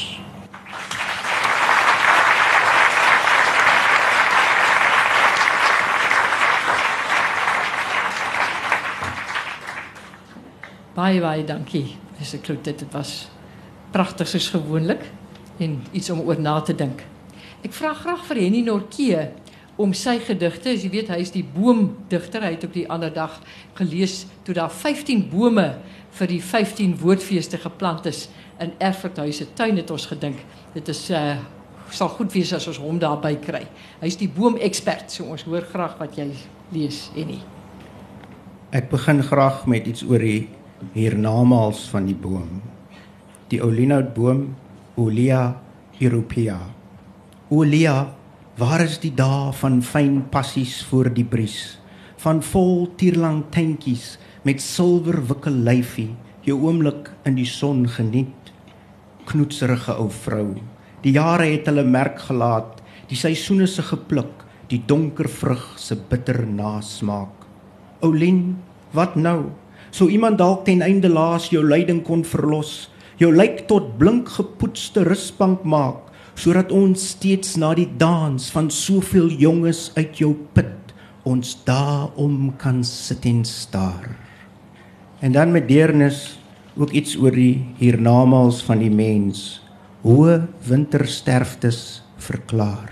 Baie 10.92 11.22
baie 11.24 11.40
dankie. 11.48 11.94
Dis 12.18 12.34
ek 12.36 12.50
dit 12.52 12.82
dit 12.82 12.90
was 12.92 13.30
pragtig 13.94 14.28
soos 14.28 14.50
gewoonlik 14.52 15.06
en 15.62 15.78
iets 15.92 16.10
om 16.12 16.20
oor 16.26 16.40
na 16.40 16.58
te 16.60 16.74
dink. 16.76 17.00
Ek 17.64 17.72
vra 17.72 17.94
graag 17.96 18.26
vir 18.28 18.42
Henny 18.42 18.60
Norkee 18.66 19.22
om 19.80 19.94
sy 19.96 20.18
gedigte, 20.20 20.74
as 20.74 20.84
jy 20.84 20.90
weet 20.92 21.08
hy 21.08 21.22
is 21.24 21.32
die 21.32 21.46
boomdigter, 21.46 22.44
hy 22.44 22.52
het 22.58 22.68
op 22.68 22.76
die 22.76 22.84
ander 22.92 23.12
dag 23.14 23.38
gelees 23.78 24.26
toe 24.44 24.52
daar 24.58 24.68
15 24.68 25.24
bome 25.32 25.66
vir 26.18 26.28
die 26.28 26.42
15 26.44 26.98
woordfeeste 27.00 27.62
geplant 27.62 28.04
is 28.12 28.26
in 28.60 28.76
Erfurthuis 28.76 29.40
se 29.40 29.48
tuin 29.56 29.80
het 29.80 29.90
ons 29.90 30.10
gedink. 30.12 30.44
Dit 30.76 30.92
is 30.92 31.08
uh 31.10 31.40
sal 31.92 32.08
goed 32.08 32.32
wees 32.32 32.48
as 32.56 32.64
ons 32.70 32.78
hom 32.80 32.96
daarby 33.00 33.34
kry. 33.42 33.66
Hy's 34.00 34.16
die 34.16 34.28
boomekspert, 34.32 35.12
so 35.12 35.28
ons 35.28 35.42
hoor 35.44 35.64
graag 35.68 35.98
wat 36.00 36.16
jy 36.16 36.30
lees, 36.72 37.10
Henny. 37.12 37.42
Ek 38.72 38.88
begin 38.88 39.20
graag 39.20 39.66
met 39.68 39.90
iets 39.90 40.04
oor 40.08 40.24
die 40.24 40.48
hiernamaals 40.92 41.86
van 41.92 42.06
die 42.08 42.16
boom. 42.18 42.60
Die 43.52 43.62
olinoutboom 43.62 44.48
Olea 45.00 45.60
europea. 46.00 46.58
Olea, 47.48 48.14
waar 48.58 48.82
is 48.84 48.98
die 49.00 49.12
dae 49.16 49.52
van 49.56 49.80
fyn 49.82 50.18
passies 50.32 50.80
voor 50.88 51.08
die 51.14 51.24
bries? 51.24 51.78
Van 52.22 52.42
vol 52.44 52.90
tierlang 53.00 53.42
tentjies 53.54 54.16
met 54.44 54.60
silwer 54.62 55.20
wikkel 55.30 55.62
lyfie, 55.64 56.10
jou 56.44 56.58
oomblik 56.66 57.10
in 57.28 57.38
die 57.38 57.48
son 57.48 57.86
geniet. 57.88 58.52
Knoetserige 59.30 59.94
ou 59.96 60.10
vrou. 60.10 60.48
Die 61.02 61.14
jare 61.16 61.48
het 61.54 61.70
hulle 61.70 61.86
merk 61.86 62.20
gelaat, 62.28 62.82
die 63.08 63.18
seisoene 63.18 63.68
se 63.70 63.84
gepluk, 63.86 64.44
die 64.68 64.82
donker 64.86 65.28
vrug 65.28 65.72
se 65.80 65.96
bitter 65.96 66.44
nasmaak. 66.46 67.46
Oulien, 68.02 68.58
wat 68.92 69.16
nou? 69.16 69.52
Sou 69.92 70.08
iemand 70.08 70.40
dalk 70.40 70.64
ten 70.64 70.80
einde 70.80 71.10
laas 71.12 71.50
jou 71.52 71.60
lyding 71.60 72.00
kon 72.04 72.22
verlos, 72.24 72.88
jou 73.20 73.28
lyk 73.28 73.66
tot 73.68 73.98
blink 74.00 74.30
gepoetste 74.38 75.04
rusbank 75.04 75.66
maak, 75.68 76.08
sodat 76.34 76.72
ons 76.72 77.10
steeds 77.12 77.58
na 77.60 77.74
die 77.76 77.88
dans 78.00 78.48
van 78.54 78.70
soveel 78.72 79.28
jonges 79.36 79.90
uit 79.98 80.16
jou 80.24 80.32
put 80.56 80.92
ons 81.28 81.52
daarom 81.66 82.50
kan 82.58 82.80
sit 82.84 83.26
en 83.30 83.44
staar. 83.46 84.08
En 85.20 85.32
dan 85.32 85.52
met 85.52 85.68
deernis 85.68 86.40
ook 86.74 86.90
iets 86.90 87.14
oor 87.16 87.36
die 87.36 87.62
hiernamaals 87.78 88.62
van 88.66 88.80
die 88.82 88.90
mens 88.90 89.60
hoë 90.02 90.40
wintersterftes 90.66 92.02
verklaar. 92.18 92.90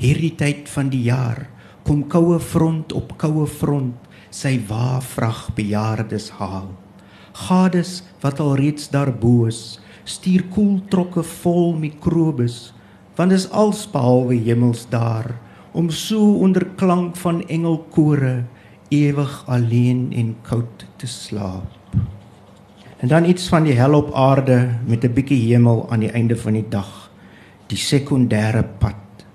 Hierdie 0.00 0.32
tyd 0.38 0.70
van 0.72 0.88
die 0.88 1.02
jaar 1.10 1.44
kom 1.84 2.06
koue 2.08 2.38
front 2.40 2.94
op 2.96 3.18
koue 3.20 3.44
front 3.46 4.01
sy 4.32 4.56
waafvrag 4.68 5.50
bejaardes 5.56 6.30
haal. 6.40 6.72
Gades 7.36 8.00
wat 8.24 8.40
al 8.40 8.56
reeds 8.56 8.88
daarbo 8.92 9.46
is, 9.48 9.78
stuur 10.08 10.46
koel 10.52 10.80
trokke 10.92 11.22
vol 11.42 11.74
mikrobes, 11.76 12.72
want 13.16 13.32
is 13.36 13.46
als 13.52 13.84
behalwe 13.92 14.38
hemels 14.40 14.86
daar 14.90 15.34
om 15.72 15.90
so 15.92 16.40
onder 16.44 16.64
klank 16.76 17.16
van 17.20 17.42
engelkore 17.48 18.42
ewig 18.92 19.44
alleen 19.48 20.10
en 20.16 20.34
koud 20.44 20.84
te 21.00 21.06
slaap. 21.08 21.68
En 23.02 23.08
dan 23.08 23.24
iets 23.24 23.48
van 23.48 23.64
die 23.64 23.76
hel 23.76 23.94
op 23.96 24.12
aarde 24.14 24.78
met 24.86 25.04
'n 25.04 25.12
bietjie 25.12 25.52
hemel 25.52 25.90
aan 25.90 26.00
die 26.00 26.12
einde 26.12 26.36
van 26.36 26.52
die 26.52 26.68
dag. 26.68 27.10
Die 27.66 27.78
sekondêre 27.78 28.64
pad. 28.78 29.26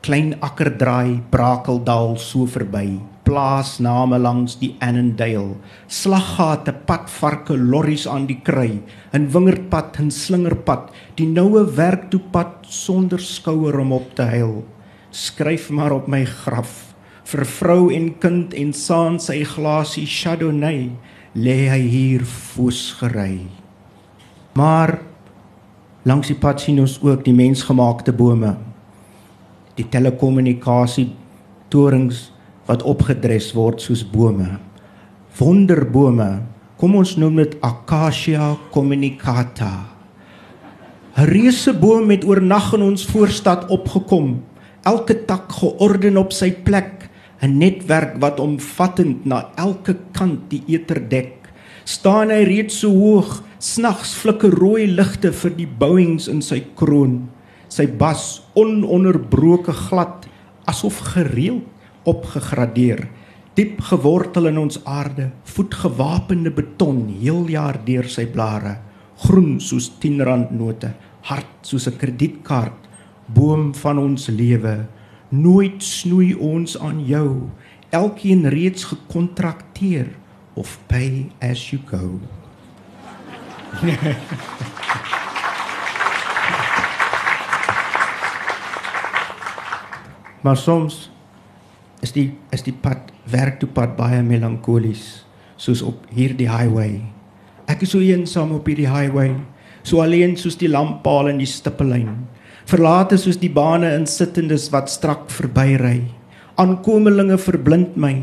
Klein 0.00 0.40
akkerdraai, 0.40 1.22
Brakeldal 1.30 2.16
so 2.16 2.46
verby, 2.46 3.00
plaasname 3.34 4.18
langs 4.22 4.54
die 4.60 4.76
Annandale, 4.78 5.56
slaggate, 5.90 6.70
padvarke, 6.86 7.56
lorries 7.58 8.06
aan 8.06 8.28
die 8.30 8.38
kry, 8.46 8.78
'n 9.12 9.26
wingerdpad, 9.34 9.98
'n 9.98 10.10
slingerpad, 10.10 10.92
die 11.18 11.26
noue 11.26 11.66
werktoepad 11.66 12.62
sonder 12.62 13.18
skouer 13.18 13.80
om 13.80 13.92
op 13.92 14.14
te 14.14 14.22
huil. 14.22 14.64
Skryf 15.10 15.70
maar 15.70 15.92
op 15.92 16.06
my 16.08 16.24
graf 16.24 16.94
vir 17.24 17.44
vrou 17.44 17.90
en 17.90 18.18
kind 18.18 18.54
en 18.54 18.72
saam 18.72 19.18
sy 19.18 19.44
glasie 19.44 20.06
Chardonnay 20.06 20.90
lê 21.34 21.68
hy 21.68 21.80
hier 21.80 22.24
foos 22.24 22.92
gery. 23.00 23.40
Maar 24.54 25.00
langs 26.04 26.28
die 26.28 26.38
pad 26.38 26.60
sien 26.60 26.78
ons 26.80 27.00
ook 27.02 27.24
die 27.24 27.34
mensgemaakte 27.34 28.12
bome. 28.12 28.56
Die 29.76 29.88
telekommunikasie 29.88 31.10
torings 31.68 32.33
wat 32.68 32.84
opgedres 32.88 33.52
word 33.56 33.82
soos 33.84 34.04
bome. 34.04 34.56
Wonderbome. 35.38 36.44
Kom 36.80 36.96
ons 36.98 37.14
noem 37.20 37.42
dit 37.42 37.56
Acacia 37.62 38.54
communicata. 38.72 39.94
'n 41.14 41.28
Reuse 41.30 41.72
boom 41.72 42.10
het 42.10 42.24
oornag 42.24 42.72
in 42.74 42.82
ons 42.82 43.06
voorstad 43.06 43.68
opgekom. 43.70 44.42
Elke 44.82 45.14
tak 45.24 45.52
georden 45.52 46.16
op 46.16 46.32
sy 46.32 46.50
plek 46.50 47.08
'n 47.40 47.58
netwerk 47.58 48.18
wat 48.20 48.40
omvattend 48.40 49.24
na 49.24 49.50
elke 49.56 49.96
kant 50.12 50.50
die 50.50 50.62
eter 50.66 51.08
dek. 51.08 51.44
staan 51.84 52.30
hy 52.30 52.44
reeds 52.48 52.78
so 52.80 52.88
hoog, 52.88 53.42
snags 53.58 54.14
flikker 54.14 54.50
rooi 54.50 54.86
ligte 54.86 55.32
vir 55.32 55.50
die 55.50 55.68
bouings 55.68 56.28
in 56.28 56.40
sy 56.42 56.64
kroon. 56.74 57.28
Sy 57.68 57.86
bas 57.86 58.42
ononderbroke 58.54 59.72
glad, 59.72 60.26
asof 60.64 60.98
gereeld 61.12 61.73
opgegradeer, 62.04 63.06
diep 63.54 63.80
gewortel 63.88 64.50
in 64.50 64.58
ons 64.58 64.80
aarde, 64.84 65.30
voetgewapende 65.54 66.50
beton 66.54 67.04
heel 67.20 67.46
jaar 67.52 67.78
deur 67.86 68.08
sy 68.10 68.26
blare, 68.30 68.78
groen 69.26 69.60
soos 69.62 69.88
10 70.02 70.24
rand 70.26 70.50
note, 70.50 70.90
hard 71.30 71.52
soos 71.62 71.86
'n 71.88 71.98
kredietkaart, 71.98 72.88
boom 73.26 73.74
van 73.74 73.98
ons 73.98 74.28
lewe. 74.28 74.86
Nooit 75.30 75.82
snoei 75.82 76.34
ons 76.34 76.78
aan 76.78 77.04
jou 77.06 77.50
elkeen 77.90 78.48
reeds 78.48 78.84
gekontrakteer 78.84 80.08
of 80.54 80.78
pay 80.86 81.30
as 81.40 81.70
you 81.70 81.80
go. 81.86 82.20
Maar 90.44 90.56
soms 90.56 91.10
is 92.04 92.12
die 92.12 92.28
is 92.52 92.62
die 92.66 92.76
pad 92.84 93.10
werk 93.32 93.58
toe 93.62 93.70
pad 93.80 93.96
baie 93.96 94.20
melankolies 94.22 95.24
soos 95.56 95.82
op 95.82 96.06
hierdie 96.12 96.50
highway 96.50 97.00
ek 97.66 97.82
is 97.86 97.96
so 97.96 98.04
eensaam 98.04 98.52
op 98.58 98.68
hierdie 98.68 98.90
highway 98.90 99.32
so 99.82 100.04
alleen 100.04 100.36
soos 100.36 100.60
die 100.60 100.68
lamppaal 100.68 101.32
in 101.32 101.40
die 101.40 101.48
stippellyn 101.48 102.12
verlate 102.68 103.18
soos 103.20 103.36
die 103.40 103.52
bane 103.52 103.90
insittendes 103.94 104.70
wat 104.72 104.88
strak 104.92 105.28
verbyry. 105.32 106.00
Aankomelinge 106.60 107.36
verblind 107.40 107.98
my. 108.00 108.14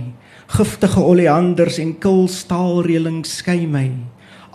Giftige 0.51 1.03
oleanders 1.05 1.77
en 1.79 1.93
kil 2.01 2.25
staalreëling 2.31 3.21
skei 3.27 3.67
my. 3.69 3.87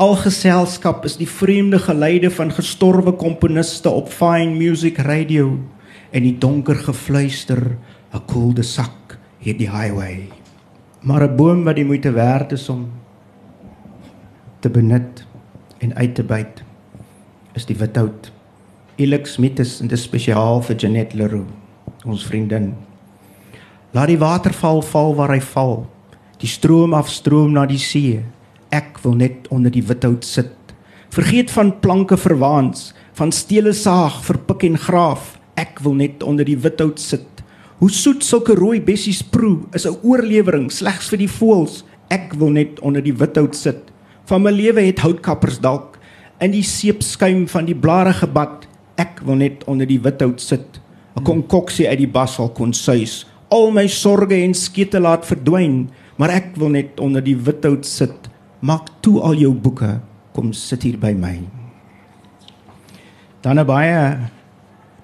Al 0.02 0.16
geselskap 0.20 1.06
is 1.08 1.16
die 1.20 1.28
vreemde 1.30 1.78
geluide 1.80 2.30
van 2.34 2.52
gestorwe 2.52 3.14
komponiste 3.16 3.88
op 3.88 4.10
fine 4.12 4.52
music 4.58 4.98
radio 5.06 5.54
en 6.12 6.26
die 6.26 6.36
donker 6.36 6.76
gefluister 6.88 7.76
'n 8.12 8.22
koelde 8.26 8.62
sak 8.62 9.05
hierdie 9.46 9.70
highway. 9.70 10.26
Maar 11.06 11.22
'n 11.22 11.36
boom 11.36 11.64
wat 11.64 11.76
die 11.76 11.84
moeite 11.84 12.10
werd 12.10 12.52
is 12.52 12.68
om 12.68 12.90
te 14.60 14.70
benut 14.70 15.26
en 15.78 15.94
uit 15.94 16.14
te 16.14 16.22
byt 16.22 16.62
is 17.52 17.66
die 17.66 17.76
without. 17.76 18.32
Elix 18.96 19.36
Mites 19.36 19.80
en 19.80 19.86
dit 19.86 19.98
spesiaal 19.98 20.62
vir 20.62 20.76
Janet 20.76 21.14
Leroux, 21.14 21.46
ons 22.04 22.26
vriendin. 22.26 22.74
Laat 23.90 24.06
die 24.06 24.18
waterval 24.18 24.82
val 24.82 25.14
waar 25.14 25.30
hy 25.30 25.40
val. 25.40 25.86
Die 26.38 26.48
stroom 26.48 26.94
afstroom 26.94 27.52
na 27.52 27.66
die 27.66 27.78
see. 27.78 28.24
Ek 28.68 28.98
wil 29.02 29.14
net 29.14 29.48
onder 29.48 29.70
die 29.70 29.84
without 29.86 30.24
sit. 30.24 30.52
Vergeet 31.08 31.50
van 31.50 31.80
planke 31.80 32.16
verwaans, 32.16 32.94
van 33.12 33.32
stele 33.32 33.72
saag 33.72 34.24
vir 34.24 34.38
pik 34.38 34.62
en 34.62 34.78
graaf. 34.78 35.38
Ek 35.54 35.80
wil 35.80 35.94
net 35.94 36.22
onder 36.22 36.44
die 36.44 36.58
without 36.58 37.00
sit. 37.00 37.35
Hoe 37.76 37.90
soet 37.92 38.24
sulke 38.24 38.54
rooi 38.56 38.78
bessies 38.80 39.20
proe 39.20 39.66
is 39.76 39.84
'n 39.84 39.98
oorlewering 40.00 40.70
slegs 40.72 41.10
vir 41.12 41.18
die 41.18 41.28
voëls. 41.28 41.84
Ek 42.08 42.32
wil 42.32 42.48
net 42.48 42.80
onder 42.80 43.02
die 43.02 43.12
without 43.12 43.54
sit. 43.54 43.92
Van 44.24 44.42
my 44.42 44.50
lewe 44.50 44.80
het 44.80 44.98
houtkappers 45.04 45.60
dalk 45.60 45.98
in 46.40 46.52
die 46.52 46.62
seepskuim 46.62 47.46
van 47.48 47.66
die 47.66 47.74
blare 47.74 48.12
gebad. 48.12 48.66
Ek 48.96 49.20
wil 49.24 49.36
net 49.36 49.64
onder 49.66 49.86
die 49.86 50.00
without 50.00 50.40
sit. 50.40 50.80
'n 51.16 51.22
Konkoksie 51.22 51.88
uit 51.88 51.98
die 51.98 52.08
basal 52.08 52.48
kon 52.48 52.72
suis. 52.72 53.26
Al 53.50 53.70
my 53.70 53.86
sorges 53.86 54.44
en 54.44 54.54
skete 54.54 55.00
laat 55.00 55.26
verdwyn, 55.26 55.90
maar 56.16 56.30
ek 56.30 56.56
wil 56.56 56.68
net 56.68 57.00
onder 57.00 57.22
die 57.22 57.36
without 57.36 57.84
sit. 57.84 58.28
Maak 58.60 58.88
toe 59.02 59.20
al 59.20 59.34
jou 59.34 59.52
boeke, 59.52 60.00
kom 60.32 60.52
sit 60.52 60.82
hier 60.82 60.98
by 60.98 61.12
my. 61.12 61.40
Dan 63.42 63.58
'n 63.58 63.66
baie 63.66 64.18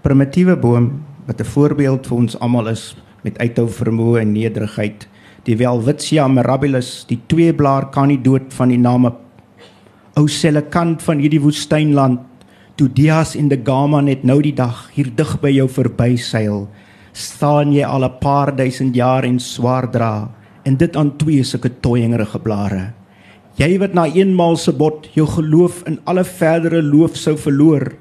primitiewe 0.02 0.56
boom 0.56 1.12
wat 1.26 1.40
'n 1.40 1.44
voorbeeld 1.44 2.06
vir 2.06 2.16
ons 2.16 2.38
almal 2.40 2.68
is 2.68 2.96
met 3.22 3.38
uithou 3.38 3.68
vermoë 3.68 4.20
en 4.20 4.32
nederigheid. 4.32 5.08
Die 5.44 5.56
Welwitschia 5.56 6.28
mirabilis, 6.28 7.04
die 7.08 7.20
tweeblaar 7.26 7.90
kan 7.90 8.08
nie 8.08 8.22
dood 8.22 8.52
van 8.54 8.68
die 8.68 8.78
name 8.78 9.12
ou 10.16 10.28
selekant 10.28 11.02
van 11.02 11.18
hierdie 11.18 11.40
woestynland. 11.40 12.20
Toe 12.76 12.88
Dias 12.88 13.34
en 13.36 13.48
die 13.48 13.60
Gama 13.64 14.00
net 14.00 14.24
nou 14.24 14.40
die 14.42 14.54
dag 14.54 14.90
hier 14.94 15.10
dig 15.14 15.40
by 15.40 15.50
jou 15.50 15.68
verbyseil, 15.68 16.68
staan 17.12 17.72
jy 17.72 17.84
al 17.84 18.04
'n 18.04 18.18
paar 18.20 18.56
duisend 18.56 18.94
jaar 18.94 19.24
en 19.24 19.38
swaar 19.38 19.90
dra 19.90 20.30
en 20.64 20.76
dit 20.76 20.96
aan 20.96 21.16
twee 21.16 21.42
sulke 21.42 21.70
toyingerige 21.80 22.38
blare. 22.38 22.92
Jy 23.56 23.78
wat 23.78 23.94
na 23.94 24.06
eenmaal 24.06 24.56
se 24.56 24.72
bot 24.72 25.08
jou 25.12 25.26
geloof 25.26 25.82
in 25.86 25.98
alle 26.04 26.24
verdere 26.24 26.82
loof 26.82 27.16
sou 27.16 27.36
verloor, 27.36 27.92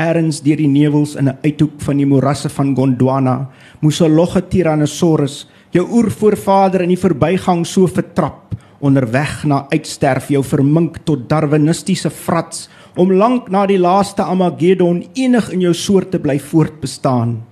erns 0.00 0.40
deur 0.40 0.56
die 0.56 0.68
nevels 0.68 1.14
in 1.14 1.28
'n 1.28 1.38
uithoek 1.44 1.80
van 1.84 1.96
die 1.96 2.06
morasse 2.06 2.48
van 2.48 2.74
Gondwana, 2.74 3.48
moes 3.80 4.00
'n 4.00 4.14
logge 4.14 4.42
Tyrannosaurus 4.48 5.46
jou 5.70 5.86
oervoorvader 5.86 6.82
in 6.82 6.88
die 6.88 7.04
verbygang 7.06 7.66
so 7.66 7.86
vertrap 7.86 8.54
onderweg 8.80 9.44
na 9.44 9.66
uitsterf 9.70 10.28
jou 10.28 10.42
vermink 10.42 11.04
tot 11.04 11.28
darwinistiese 11.28 12.10
frats 12.10 12.68
om 12.96 13.12
lank 13.12 13.50
na 13.50 13.66
die 13.66 13.78
laaste 13.78 14.22
Armageddon 14.22 15.04
enig 15.14 15.50
in 15.52 15.60
jou 15.60 15.74
soort 15.74 16.10
te 16.10 16.18
bly 16.18 16.38
voortbestaan. 16.38 17.42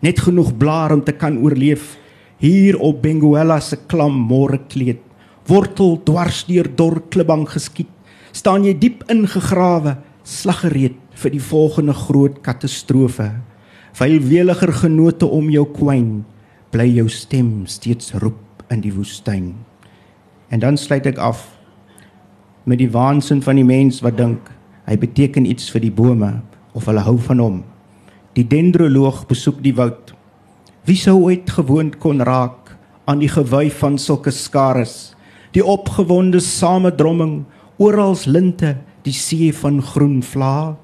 Net 0.00 0.18
genoeg 0.20 0.56
blaar 0.58 0.92
om 0.92 1.04
te 1.04 1.12
kan 1.12 1.38
oorleef 1.38 1.96
hier 2.38 2.78
op 2.78 3.02
Benguela 3.02 3.60
se 3.60 3.76
klam 3.86 4.16
môre 4.28 4.58
kleed 4.68 4.98
wortel 5.46 5.96
dwars 6.06 6.44
deur 6.46 6.68
dor 6.76 7.00
klibbang 7.10 7.44
geskiet 7.50 7.90
staan 8.32 8.66
jy 8.66 8.74
diep 8.78 9.02
ingegrawe 9.12 9.96
slaggereed 10.26 10.98
vir 11.14 11.34
die 11.34 11.42
volgende 11.42 11.96
groot 11.96 12.40
katastrofe 12.42 13.30
vyl 13.98 14.16
weliger 14.28 14.72
genote 14.84 15.26
om 15.26 15.50
jou 15.50 15.66
kwyn 15.74 16.22
bly 16.72 16.88
jou 17.00 17.08
stem 17.08 17.66
steeds 17.66 18.14
roep 18.22 18.64
in 18.72 18.80
die 18.80 18.94
woestyn 18.94 19.52
En 20.52 20.60
dan 20.60 20.76
sluit 20.76 21.06
ek 21.08 21.16
af 21.16 21.46
met 22.68 22.76
die 22.78 22.90
waansin 22.92 23.40
van 23.42 23.56
die 23.56 23.64
mens 23.64 24.02
wat 24.04 24.18
dink 24.20 24.50
hy 24.84 24.98
beteken 25.00 25.48
iets 25.48 25.70
vir 25.72 25.80
die 25.86 25.94
bome 25.94 26.28
of 26.76 26.84
hulle 26.90 27.00
hou 27.06 27.16
van 27.24 27.40
hom. 27.40 27.56
Die 28.36 28.44
dendroloog 28.44 29.24
besoek 29.30 29.62
die 29.64 29.72
woud. 29.76 30.12
Wie 30.84 30.98
sou 31.00 31.22
ooit 31.24 31.48
gewoond 31.56 31.96
kon 32.04 32.20
raak 32.20 32.74
aan 33.08 33.24
die 33.24 33.32
gewuif 33.32 33.80
van 33.80 33.96
sulke 33.98 34.30
skares, 34.30 35.14
die 35.56 35.64
opgewonde 35.64 36.40
samedromming 36.40 37.42
oral 37.80 38.16
linte, 38.28 38.76
die 39.08 39.16
see 39.16 39.50
van 39.56 39.80
groen 39.82 40.20
vla. 40.22 40.76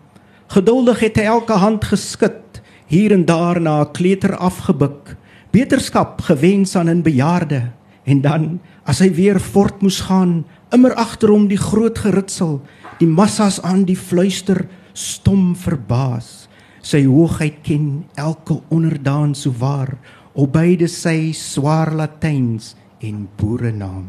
Geduldig 0.48 1.00
het 1.00 1.16
hy 1.16 1.22
elke 1.22 1.52
hand 1.52 1.84
geskit, 1.84 2.62
hier 2.86 3.12
en 3.12 3.24
daar 3.24 3.60
na 3.60 3.84
'n 3.84 3.92
kleuter 3.92 4.36
afgebuk, 4.36 5.16
beterskap 5.50 6.20
gewens 6.20 6.76
aan 6.76 6.88
'n 6.88 7.02
bejaarde 7.02 7.72
en 8.04 8.20
dan 8.20 8.60
As 8.88 9.02
hy 9.04 9.10
weer 9.12 9.36
voort 9.36 9.82
moes 9.84 9.98
gaan, 10.08 10.46
immer 10.72 10.94
agter 10.96 11.28
hom 11.28 11.44
die 11.50 11.60
groot 11.60 11.98
geritsel, 12.00 12.54
die 12.96 13.08
massas 13.08 13.58
aan 13.60 13.82
die 13.84 13.98
fluister 14.00 14.62
stom 14.96 15.52
verbaas. 15.60 16.48
Sy 16.80 17.02
hoogheid 17.04 17.58
ken 17.66 18.06
elke 18.16 18.56
onderdaan 18.72 19.34
so 19.36 19.52
waar, 19.60 19.92
op 20.32 20.54
beide 20.56 20.88
sy 20.88 21.34
swaar 21.36 21.92
latyns 21.92 22.72
en 23.04 23.26
boere 23.36 23.74
naam. 23.76 24.06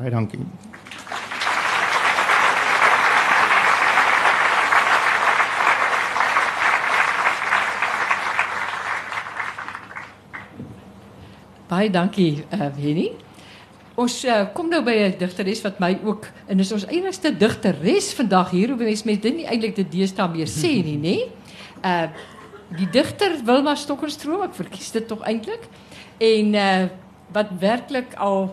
Baie 0.00 0.10
dankie. 0.10 0.42
Baie 11.70 11.90
dankie, 11.90 12.42
uh, 12.50 12.66
Wendy. 12.74 13.12
Ons 14.00 14.16
uh, 14.26 14.40
kom 14.54 14.66
nou 14.72 14.80
by 14.82 14.94
'n 15.06 15.18
digteres 15.20 15.60
wat 15.62 15.78
my 15.78 15.92
ook 16.02 16.26
en 16.50 16.58
is 16.58 16.72
ons 16.72 16.86
enigste 16.90 17.30
digteres 17.30 18.10
vandag 18.18 18.50
hier. 18.50 18.72
Hoe 18.72 18.76
mense 18.76 19.06
met 19.06 19.22
dit 19.22 19.36
nie 19.36 19.46
eintlik 19.46 19.76
die 19.76 19.86
deesdae 19.86 20.26
meer 20.32 20.50
sê 20.50 20.82
nie, 20.82 20.98
nê? 21.08 21.16
Uh 21.84 22.08
die 22.70 22.86
digter 22.86 23.32
Wilma 23.42 23.74
Stokenstroom, 23.74 24.42
ek 24.46 24.54
verkies 24.54 24.90
dit 24.94 25.06
tog 25.06 25.22
eintlik. 25.22 25.68
En 26.18 26.54
uh 26.54 26.88
wat 27.30 27.54
werklik 27.60 28.14
al 28.18 28.50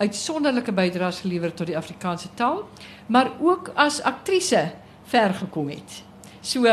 uitsonderlike 0.00 0.72
bydraes 0.72 1.20
gelewer 1.20 1.52
tot 1.52 1.66
die 1.66 1.76
Afrikaanse 1.76 2.28
taal, 2.34 2.64
maar 3.06 3.32
ook 3.40 3.72
as 3.76 4.00
aktrise 4.00 4.72
ver 5.04 5.34
gekom 5.34 5.68
het. 5.68 6.00
So 6.40 6.64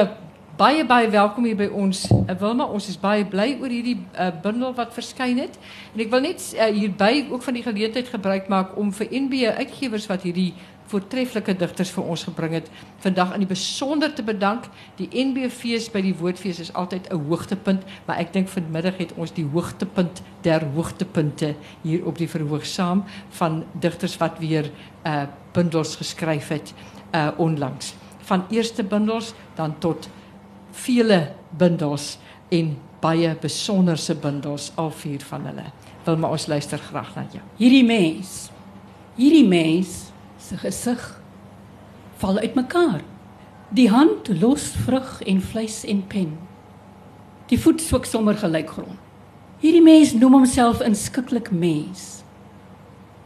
baie 0.62 0.84
baie 0.86 1.08
welkom 1.10 1.48
hier 1.48 1.58
by 1.58 1.66
ons. 1.74 2.04
Wilma, 2.38 2.68
ons 2.70 2.86
is 2.92 2.98
baie 3.02 3.24
bly 3.26 3.56
oor 3.64 3.72
hierdie 3.74 3.96
uh, 3.98 4.28
bundel 4.44 4.76
wat 4.78 4.92
verskyn 4.94 5.40
het. 5.42 5.56
En 5.96 6.04
ek 6.04 6.12
wil 6.12 6.22
net 6.22 6.44
uh, 6.54 6.68
hierby 6.76 7.24
ook 7.32 7.42
van 7.42 7.58
die 7.58 7.64
geleentheid 7.66 8.12
gebruik 8.14 8.52
maak 8.52 8.76
om 8.78 8.92
vir 8.94 9.10
NB 9.24 9.56
uitgewers 9.58 10.06
wat 10.12 10.28
hierdie 10.28 10.52
voortreffelike 10.92 11.56
digters 11.58 11.94
vir 11.96 12.12
ons 12.14 12.28
gebring 12.28 12.54
het, 12.60 12.70
vandag 13.02 13.34
in 13.34 13.46
die 13.46 13.50
besonder 13.50 14.14
te 14.14 14.26
bedank. 14.28 14.68
Die 15.02 15.10
NB 15.10 15.50
fees 15.50 15.90
by 15.90 16.04
die 16.06 16.14
Woordfees 16.20 16.62
is 16.62 16.74
altyd 16.78 17.10
'n 17.10 17.26
hoogtepunt, 17.26 17.82
maar 18.06 18.22
ek 18.22 18.34
dink 18.38 18.54
vanmiddag 18.54 19.02
het 19.02 19.18
ons 19.18 19.34
die 19.34 19.48
hoogtepunt 19.50 20.22
der 20.46 20.62
hoogtepunte 20.76 21.56
hier 21.82 22.06
op 22.06 22.22
die 22.22 22.30
verhoog 22.30 22.66
saam 22.66 23.06
van 23.30 23.64
digters 23.74 24.18
wat 24.22 24.38
weer 24.38 24.70
uh 25.06 25.26
bundels 25.54 25.96
geskryf 25.96 26.48
het 26.48 26.74
onlangs. 27.38 27.96
Van 28.24 28.46
eerste 28.50 28.84
bundels 28.84 29.34
dan 29.56 29.80
tot 29.80 30.08
vele 30.72 31.32
bundels 31.58 32.18
en 32.50 32.78
baie 33.02 33.36
besonderse 33.42 34.16
bundels 34.16 34.72
al 34.76 34.92
vier 34.92 35.24
van 35.30 35.46
hulle. 35.50 35.68
Wil 36.06 36.18
maar 36.18 36.36
ons 36.38 36.48
luister 36.48 36.80
graag 36.80 37.16
na 37.16 37.26
jou. 37.32 37.44
Hierdie 37.58 37.86
mens. 37.86 38.50
Hierdie 39.18 39.48
mens 39.48 40.12
se 40.42 40.58
gesig 40.58 41.02
val 42.22 42.40
uitmekaar. 42.42 43.02
Die 43.72 43.90
hand 43.90 44.28
los 44.42 44.72
vrug 44.86 45.22
en 45.26 45.42
vleis 45.42 45.84
en 45.88 46.02
pen. 46.08 46.34
Die 47.48 47.60
voet 47.60 47.82
swik 47.82 48.06
sommer 48.06 48.38
gelyk 48.40 48.70
grond. 48.76 49.00
Hierdie 49.62 49.84
mens 49.84 50.14
noem 50.18 50.40
homself 50.40 50.82
inskikkelik 50.82 51.52
mens. 51.52 52.24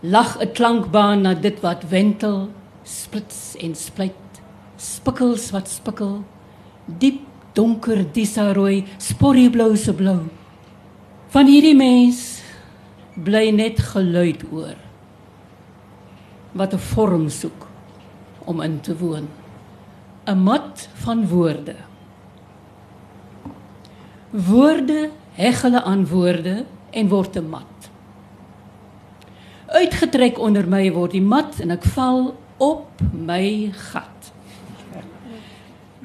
Lag 0.02 0.38
'n 0.42 0.52
klankbaan 0.52 1.22
na 1.22 1.34
dit 1.34 1.60
wat 1.62 1.88
wentel, 1.90 2.50
splits 2.84 3.56
en 3.56 3.76
splyt. 3.76 4.42
Spikkels 4.78 5.52
wat 5.52 5.70
spikkel. 5.70 6.24
Diep 6.86 7.22
donker 7.56 8.04
disarooi, 8.14 8.84
sporrieblou 9.00 9.76
se 9.80 9.94
blou. 9.96 10.26
Van 11.34 11.48
hierdie 11.48 11.76
mens 11.76 12.42
bly 13.16 13.50
net 13.56 13.80
geluid 13.94 14.44
oor. 14.52 14.76
Wat 16.54 16.74
'n 16.74 16.86
vorm 16.92 17.30
soek 17.30 17.68
om 18.46 18.62
in 18.62 18.80
te 18.80 18.98
woon. 18.98 19.28
'n 20.28 20.38
Mat 20.38 20.90
van 20.94 21.28
woorde. 21.28 21.76
Woorde 24.32 25.10
heg 25.34 25.62
hulle 25.62 25.84
aan 25.84 26.08
woorde 26.08 26.66
en 26.92 27.08
word 27.08 27.36
'n 27.38 27.50
mat. 27.50 27.90
Uitgetrek 29.68 30.40
onder 30.40 30.68
my 30.68 30.92
word 30.92 31.12
die 31.12 31.22
mat 31.22 31.60
en 31.60 31.72
ek 31.72 31.84
val 31.84 32.36
op 32.58 33.02
my 33.12 33.72
gat. 33.92 34.35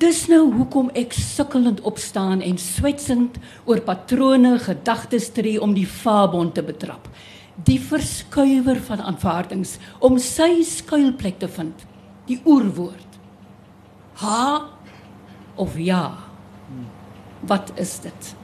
Dis 0.01 0.23
nou 0.31 0.47
hoekom 0.55 0.87
ek 0.97 1.13
sukkelend 1.13 1.83
opstaan 1.85 2.41
en 2.41 2.57
swetsend 2.61 3.35
oor 3.69 3.83
patrone 3.85 4.55
gedagtes 4.63 5.27
tree 5.37 5.61
om 5.61 5.75
die 5.77 5.85
fabon 5.85 6.49
te 6.57 6.63
betrap. 6.65 7.11
Die 7.69 7.77
verskuiwer 7.85 8.81
van 8.87 9.03
aanvaardings 9.05 9.75
om 10.01 10.17
sy 10.17 10.63
skuilplek 10.65 11.37
te 11.43 11.51
vind. 11.53 11.85
Die 12.31 12.39
oerwoord. 12.49 13.19
Ha 14.23 14.71
of 15.61 15.77
ja. 15.77 16.05
Wat 17.45 17.73
is 17.77 17.99
dit? 18.01 18.35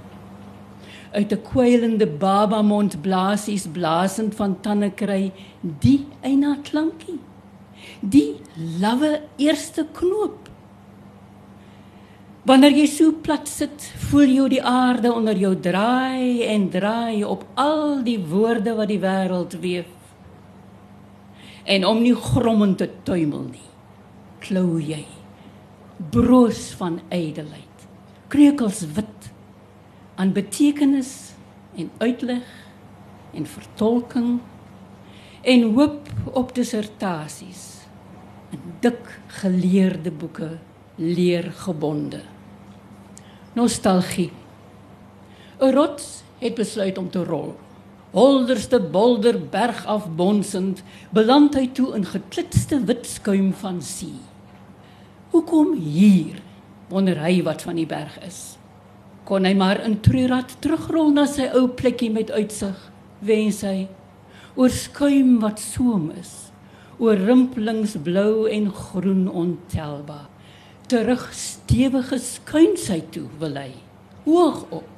Uit 1.17 1.33
'n 1.33 1.43
kwylende 1.43 2.07
baba 2.07 2.61
mond 2.63 3.01
blaasies 3.01 3.65
blaasend 3.67 4.35
van 4.35 4.61
tande 4.61 4.91
kry 4.91 5.33
die 5.63 6.05
eina 6.21 6.59
klankie. 6.63 7.21
Die 8.01 8.37
lawwe 8.81 9.23
eerste 9.37 9.87
knoop 9.93 10.46
Wanneer 12.47 12.77
jy 12.79 12.85
so 12.87 13.11
plat 13.27 13.49
sit, 13.51 13.89
voel 14.07 14.31
jy 14.31 14.45
die 14.53 14.61
aarde 14.63 15.11
onder 15.11 15.35
jou 15.35 15.57
draai 15.59 16.45
en 16.47 16.69
draai 16.71 17.25
op 17.27 17.41
al 17.59 18.05
die 18.07 18.21
woorde 18.23 18.77
wat 18.79 18.87
die 18.93 19.01
wêreld 19.03 19.57
weef. 19.65 19.89
En 21.67 21.83
om 21.89 21.99
nie 22.05 22.15
grommend 22.15 22.79
te 22.79 22.87
tuimel 23.09 23.49
nie, 23.49 23.71
klou 24.45 24.79
jy 24.79 25.03
broos 26.15 26.69
van 26.79 27.01
ydelheid, 27.11 27.89
kreukels 28.31 28.85
wit 28.95 29.27
aan 30.15 30.31
betekenis 30.37 31.11
en 31.75 31.91
uitleg 31.99 32.47
en 33.35 33.51
vertolking 33.57 34.31
en 35.43 35.67
hoop 35.75 36.15
op 36.31 36.55
dissertasies 36.55 37.67
in 38.55 38.73
dik 38.87 39.11
geleerde 39.43 40.15
boeke 40.15 40.55
leergebonde 41.03 42.23
nostalgie. 43.57 44.31
'n 45.61 45.73
rots 45.73 46.23
het 46.39 46.55
besluit 46.55 46.99
om 46.99 47.11
te 47.11 47.25
rol. 47.25 47.55
Holderste 48.13 48.81
bolder 48.81 49.41
berg 49.41 49.87
af 49.87 50.09
bonsend 50.17 50.83
beland 51.11 51.55
hy 51.55 51.67
toe 51.73 51.95
in 51.97 52.05
geklitste 52.05 52.85
wit 52.85 53.07
skuim 53.07 53.53
van 53.53 53.81
see. 53.83 54.21
Hoekom 55.33 55.75
hier 55.81 56.43
wonder 56.89 57.17
hy 57.21 57.43
wat 57.43 57.63
van 57.63 57.81
die 57.81 57.89
berg 57.89 58.21
is? 58.27 58.59
Kon 59.25 59.45
hy 59.45 59.55
maar 59.55 59.81
in 59.85 60.01
treurad 60.01 60.53
terugrol 60.61 61.11
na 61.13 61.27
sy 61.27 61.49
ou 61.57 61.67
plekkie 61.69 62.13
met 62.13 62.31
uitsig 62.31 62.77
wens 63.25 63.63
hy 63.65 63.89
oor 64.57 64.73
skuim 64.73 65.41
wat 65.41 65.61
soem 65.61 66.11
is 66.21 66.53
oor 66.99 67.17
rimpelings 67.17 67.97
blou 68.05 68.47
en 68.49 68.71
groen 68.73 69.27
ontelbaar 69.29 70.29
terug 70.87 71.29
stewige 71.35 72.19
skuinsheid 72.23 73.11
toe 73.15 73.27
wil 73.41 73.57
hy. 73.59 73.73
Hoog 74.27 74.65
op. 74.71 74.89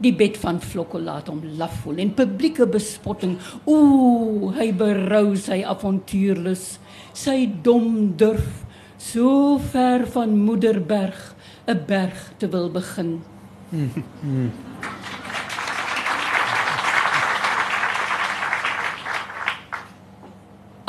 Die 0.00 0.14
bed 0.16 0.38
van 0.40 0.60
vlokke 0.64 1.00
laat 1.02 1.28
hom 1.28 1.42
laf 1.58 1.82
voel 1.82 1.98
en 2.04 2.14
publieke 2.16 2.66
bespotting. 2.70 3.36
Ooh 3.68 4.54
hy 4.56 4.72
berou 4.72 5.36
sy 5.36 5.60
avontuurlus. 5.66 6.78
Sy 7.12 7.46
dom 7.64 8.16
durf 8.20 8.64
so 9.00 9.58
ver 9.72 10.06
van 10.14 10.38
moederberg 10.38 11.34
'n 11.66 11.84
berg 11.86 12.32
te 12.38 12.48
wil 12.48 12.70
begin. 12.70 13.22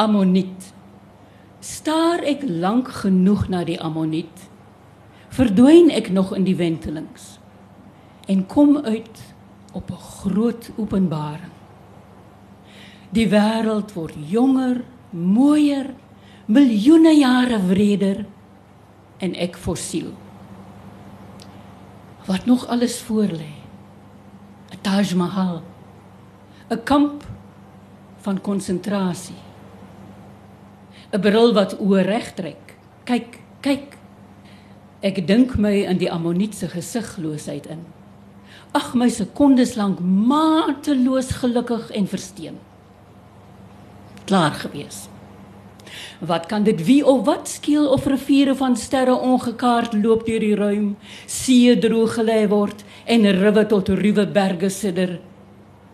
Ammoniet. 0.02 0.71
Staar 2.22 2.36
ek 2.38 2.44
lank 2.46 2.90
genoeg 3.02 3.48
na 3.50 3.64
die 3.66 3.80
ammoniet, 3.82 4.44
verdwyn 5.34 5.88
ek 5.90 6.12
nog 6.14 6.36
in 6.38 6.44
die 6.46 6.54
wentelings 6.54 7.40
en 8.30 8.44
kom 8.46 8.78
uit 8.78 9.22
op 9.74 9.90
'n 9.90 10.04
groot 10.22 10.70
openbaring. 10.78 11.56
Die 13.10 13.26
wêreld 13.26 13.94
word 13.98 14.14
jonger, 14.30 14.84
mooier, 15.10 15.96
miljoene 16.46 17.18
jare 17.18 17.58
wreder 17.66 18.26
en 19.18 19.34
ek 19.34 19.58
fossiel. 19.58 20.14
Wat 22.28 22.46
nog 22.46 22.68
alles 22.68 23.02
voor 23.02 23.34
lê? 23.34 23.54
'n 24.70 24.82
Taj 24.82 25.16
Mahal, 25.16 25.62
'n 26.70 26.84
kamp 26.84 27.24
van 28.22 28.42
konsentrasie 28.42 29.50
'n 31.12 31.20
bril 31.20 31.52
wat 31.54 31.76
oor 31.80 32.06
reg 32.08 32.34
trek. 32.34 32.76
Kyk, 33.04 33.40
kyk. 33.62 33.98
Ek 35.04 35.28
dink 35.28 35.58
my 35.58 35.84
in 35.84 36.00
die 36.00 36.12
ammoniet 36.12 36.56
se 36.56 36.70
gesigloosheid 36.72 37.68
in. 37.68 37.84
Ag 38.72 38.94
my 38.96 39.10
sekondes 39.10 39.76
lank 39.76 40.00
mateloos 40.00 41.34
gelukkig 41.42 41.92
en 41.92 42.08
versteen. 42.08 42.60
Klaar 44.26 44.56
gewees. 44.56 45.10
Wat 46.24 46.46
kan 46.46 46.64
dit 46.64 46.80
wie 46.86 47.04
of 47.06 47.26
wat 47.26 47.50
skeel 47.50 47.90
of 47.92 48.06
riviere 48.08 48.56
van 48.56 48.78
sterre 48.78 49.18
ongekaart 49.20 49.94
loop 49.94 50.26
deur 50.26 50.40
die 50.40 50.56
ruim, 50.56 50.96
see 51.28 51.76
droog 51.76 52.16
gelê 52.16 52.46
word 52.48 52.86
en 53.06 53.28
riwe 53.28 53.66
tot 53.68 53.90
ruwe 53.90 54.28
berge 54.28 54.70
sidder. 54.70 55.18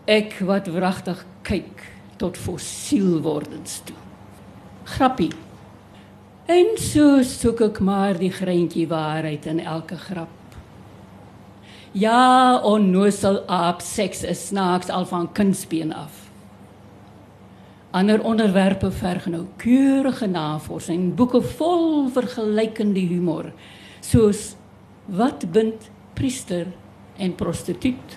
Ek 0.06 0.38
wat 0.46 0.70
wragtig 0.70 1.24
kyk 1.42 1.88
tot 2.18 2.36
fossiel 2.38 3.18
wordens 3.24 3.80
toe 3.82 4.07
grappie. 4.96 5.32
En 6.48 6.78
so 6.80 7.20
soek 7.26 7.60
ek 7.66 7.80
maar 7.84 8.16
die 8.16 8.30
greintjie 8.32 8.86
waarheid 8.88 9.44
in 9.50 9.60
elke 9.60 9.98
grap. 10.00 10.32
Ja, 11.92 12.60
onnosel 12.64 13.42
aap 13.52 13.82
seks 13.84 14.22
is 14.24 14.46
snaaks 14.48 14.88
al 14.88 15.04
van 15.10 15.28
kunstbeen 15.36 15.92
af. 15.92 16.24
Ander 17.96 18.22
onderwerpe 18.24 18.90
verg 18.92 19.26
nou 19.32 19.44
keurige 19.60 20.28
navorsing, 20.28 21.10
boeke 21.16 21.40
vol 21.56 22.08
vergelykende 22.12 23.04
humor, 23.12 23.50
soos 24.04 24.54
wat 25.08 25.48
bind 25.52 25.88
priester 26.16 26.68
en 27.16 27.34
prostituut. 27.36 28.16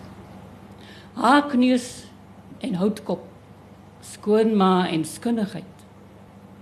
Haakneus 1.19 1.89
en 2.63 2.79
houtkop, 2.79 3.23
skoonma 4.13 4.88
en 4.91 5.07
skunnigheid 5.07 5.70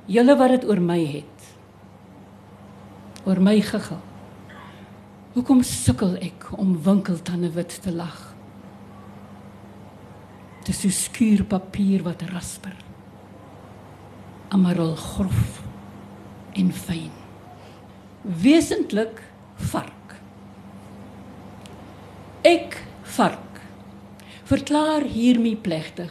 julle 0.10 0.36
wat 0.40 0.56
dit 0.56 0.66
oor 0.70 0.82
my 0.82 1.00
het. 1.06 1.50
Oor 3.30 3.42
my 3.44 3.60
gegil. 3.62 4.02
Hoekom 5.36 5.62
sukkel 5.64 6.16
ek 6.26 6.50
om 6.58 6.74
winkeltande 6.84 7.52
wit 7.54 7.76
te 7.84 7.94
lag? 7.94 8.18
Dis 10.66 10.82
so 10.82 10.94
skuur 10.94 11.46
papier 11.50 12.02
wat 12.06 12.26
rasper. 12.34 12.74
Amarol 14.54 14.96
grof 14.98 15.60
en 16.58 16.72
fyn. 16.74 17.12
Wesentlik 18.42 19.22
vark. 19.72 20.16
Ek 22.48 22.80
vark. 23.18 23.62
Verklaar 24.50 25.06
hiermee 25.06 25.60
plegtig. 25.60 26.10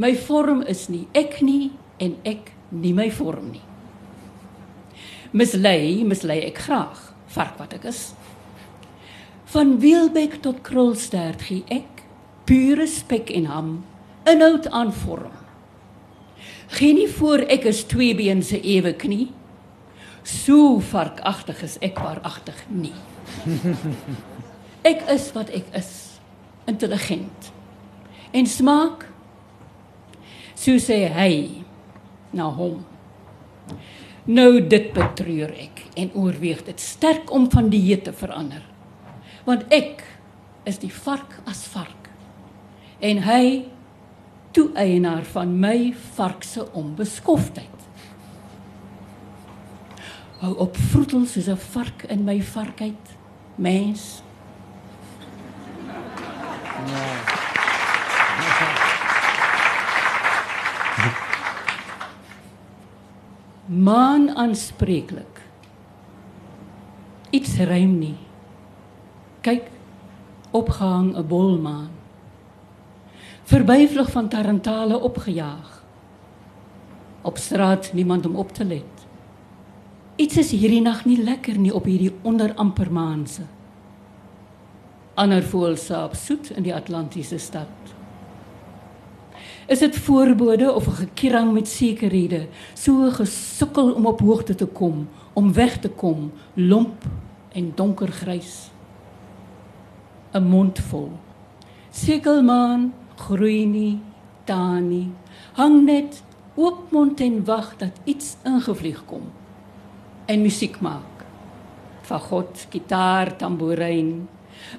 My 0.00 0.14
vorm 0.16 0.64
is 0.64 0.86
nie 0.88 1.04
ek 1.12 1.42
nie 1.44 1.74
en 2.00 2.16
ek 2.24 2.54
nie 2.70 2.94
my 2.94 3.10
vorm 3.10 3.50
nie. 3.54 3.64
Mislei, 5.30 6.02
mislei 6.06 6.40
ek 6.48 6.58
graag, 6.66 6.98
vark 7.34 7.58
wat 7.60 7.74
ek 7.78 7.86
is. 7.90 8.10
Van 9.50 9.76
Wielbek 9.82 10.40
tot 10.42 10.62
Krulstert 10.66 11.42
gee 11.48 11.62
ek 11.70 12.04
pure 12.46 12.86
spek 12.90 13.30
en 13.34 13.46
ham, 13.50 13.70
inhoud 14.30 14.66
aan 14.74 14.92
vorm. 14.94 15.34
Geen 16.70 16.98
nie 17.00 17.08
voor 17.10 17.42
ek 17.50 17.66
is 17.70 17.84
twee 17.90 18.14
been 18.14 18.42
se 18.46 18.60
ewe 18.62 18.92
knie. 18.94 19.30
So 20.22 20.78
varkagtig 20.90 21.62
is 21.66 21.78
ek 21.82 21.98
waaragtig 21.98 22.66
nie. 22.70 22.94
Ek 24.86 25.02
is 25.12 25.26
wat 25.34 25.50
ek 25.52 25.66
is, 25.76 25.90
intelligent. 26.70 27.50
En 28.32 28.46
smaak 28.48 29.04
so 30.54 30.78
sê 30.80 31.02
hy 31.12 31.32
na 32.30 32.50
hom. 32.54 32.84
Nou 34.30 34.60
dit 34.68 34.92
betreur 34.92 35.52
ek 35.56 35.84
en 35.98 36.12
oorweeg 36.14 36.62
dit 36.66 36.80
sterk 36.80 37.32
om 37.32 37.48
van 37.50 37.70
dieet 37.72 38.04
te 38.04 38.12
verander. 38.12 38.62
Want 39.46 39.66
ek 39.74 40.04
is 40.68 40.78
die 40.82 40.92
vark 40.92 41.40
as 41.48 41.64
vark. 41.72 42.10
En 43.00 43.22
hy 43.24 43.44
toe 44.52 44.68
eienaar 44.78 45.24
van 45.32 45.56
my 45.62 45.94
vark 46.14 46.44
se 46.44 46.66
onbeskofheid. 46.76 47.66
Hou 50.40 50.54
op 50.56 50.76
vroetel 50.76 51.26
soos 51.26 51.48
'n 51.48 51.56
vark 51.56 52.02
in 52.08 52.24
my 52.24 52.42
varkheid, 52.42 53.16
mens. 53.56 54.22
Ja. 56.86 57.29
Maan 63.70 64.32
aanspreeklik. 64.34 65.42
Iets 67.30 67.54
rym 67.56 67.98
nie. 67.98 68.16
Kyk, 69.46 69.70
opgehang 70.50 71.14
'n 71.16 71.26
bolmaan. 71.26 71.90
Verbyvlug 73.44 74.10
van 74.10 74.28
tarantale 74.28 75.00
opgejaag. 75.00 75.84
Op 77.22 77.36
straat 77.38 77.92
niemand 77.92 78.26
om 78.26 78.36
op 78.36 78.52
te 78.52 78.64
let. 78.64 79.06
Iets 80.16 80.36
is 80.36 80.50
hierdie 80.50 80.82
nag 80.82 81.04
nie 81.04 81.22
lekker 81.22 81.58
nie 81.58 81.74
op 81.74 81.84
hierdie 81.84 82.14
onderampermaanse. 82.22 83.42
Ander 85.14 85.42
voels 85.42 85.86
saap 85.86 86.14
soet 86.14 86.50
in 86.50 86.62
die 86.62 86.74
Atlantiese 86.74 87.38
stad. 87.38 87.99
Is 89.70 89.78
dit 89.78 89.96
voorbode 89.96 90.72
of 90.72 90.86
'n 90.86 90.90
gekierang 90.90 91.52
met 91.52 91.68
sekerhede, 91.68 92.46
so 92.74 93.10
gesukkel 93.10 93.92
om 93.92 94.06
op 94.06 94.20
hoogte 94.20 94.54
te 94.54 94.66
kom, 94.66 95.08
om 95.32 95.52
weg 95.52 95.78
te 95.78 95.88
kom, 95.88 96.32
lomp 96.54 97.04
en 97.52 97.72
donkergrys. 97.74 98.70
'n 100.32 100.42
Mond 100.42 100.78
vol. 100.78 101.10
Sekelmaan 101.90 102.94
groei 103.16 103.66
nie, 103.66 104.00
taan 104.44 104.88
nie. 104.88 105.10
Hang 105.52 105.84
net 105.84 106.22
oop 106.54 106.90
mond 106.90 107.20
en 107.20 107.44
wag 107.44 107.76
dat 107.76 108.00
iets 108.04 108.36
ingevlieg 108.44 109.04
kom 109.04 109.22
en 110.26 110.42
musiek 110.42 110.80
maak. 110.80 111.24
Fagot, 112.02 112.66
gitaar, 112.70 113.36
tamboerijn, 113.36 114.28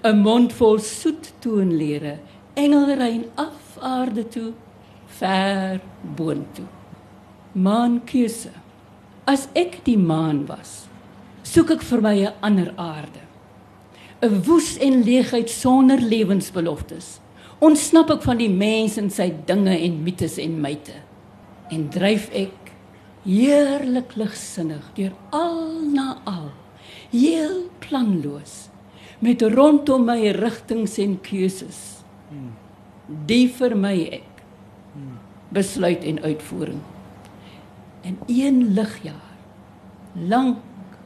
'n 0.03 0.17
mond 0.17 0.53
vol 0.53 0.79
soet 0.79 1.33
toonlere, 1.39 2.17
engelrein 2.53 3.23
af 3.35 3.77
aarde 3.79 4.27
toe, 4.27 4.51
ver 5.21 5.79
boontoe. 6.17 6.67
Maankeuse. 7.53 8.51
As 9.29 9.47
ek 9.53 9.83
die 9.85 9.99
maan 9.99 10.45
was, 10.49 10.87
soek 11.45 11.75
ek 11.77 11.83
vir 11.85 12.01
my 12.01 12.15
'n 12.25 12.33
ander 12.41 12.73
aarde. 12.77 13.21
'n 14.21 14.41
Woes 14.45 14.77
en 14.77 15.03
leegheid 15.03 15.49
sonder 15.49 16.01
lewensbeloftes. 16.01 17.19
Ontsnap 17.59 18.09
ek 18.09 18.23
van 18.23 18.37
die 18.37 18.49
mens 18.49 18.97
en 18.97 19.09
sy 19.09 19.33
dinge 19.45 19.77
en 19.77 20.03
mites 20.03 20.37
en 20.37 20.61
myte 20.61 20.97
en 21.71 21.87
dryf 21.89 22.29
ek 22.33 22.73
heerlik 23.25 24.15
ligsinnig 24.19 24.83
deur 24.97 25.13
al 25.29 25.85
na 25.93 26.17
al, 26.25 26.49
heel 27.11 27.69
planloos 27.79 28.69
met 29.21 29.41
rondom 29.41 30.05
my 30.05 30.31
rigtings 30.33 30.97
en 30.97 31.19
keuses. 31.21 32.01
Die 33.29 33.47
vir 33.47 33.75
my 33.77 33.95
ek 34.17 34.30
besluit 35.53 36.03
en 36.03 36.21
uitvoering. 36.21 36.81
En 38.01 38.17
een 38.27 38.73
ligjaar 38.73 39.29
lank 40.27 40.57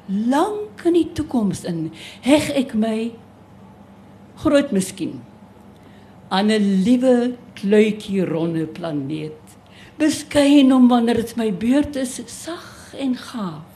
lank 0.05 0.81
in 0.85 0.93
die 0.93 1.11
toekoms 1.17 1.63
in 1.65 1.87
heg 2.21 2.51
ek 2.53 2.75
my 2.77 3.09
groot 4.41 4.69
miskien 4.75 5.23
aan 6.29 6.51
'n 6.53 6.83
liewe 6.85 7.35
kluitjie 7.53 8.25
ronde 8.25 8.65
planeet. 8.65 9.57
Beskyn 9.97 10.73
om 10.73 10.87
wanneer 10.87 11.15
dit 11.15 11.35
my 11.35 11.53
beurt 11.53 11.95
is 11.95 12.21
sag 12.25 12.93
en 12.97 13.15
gaaf. 13.15 13.73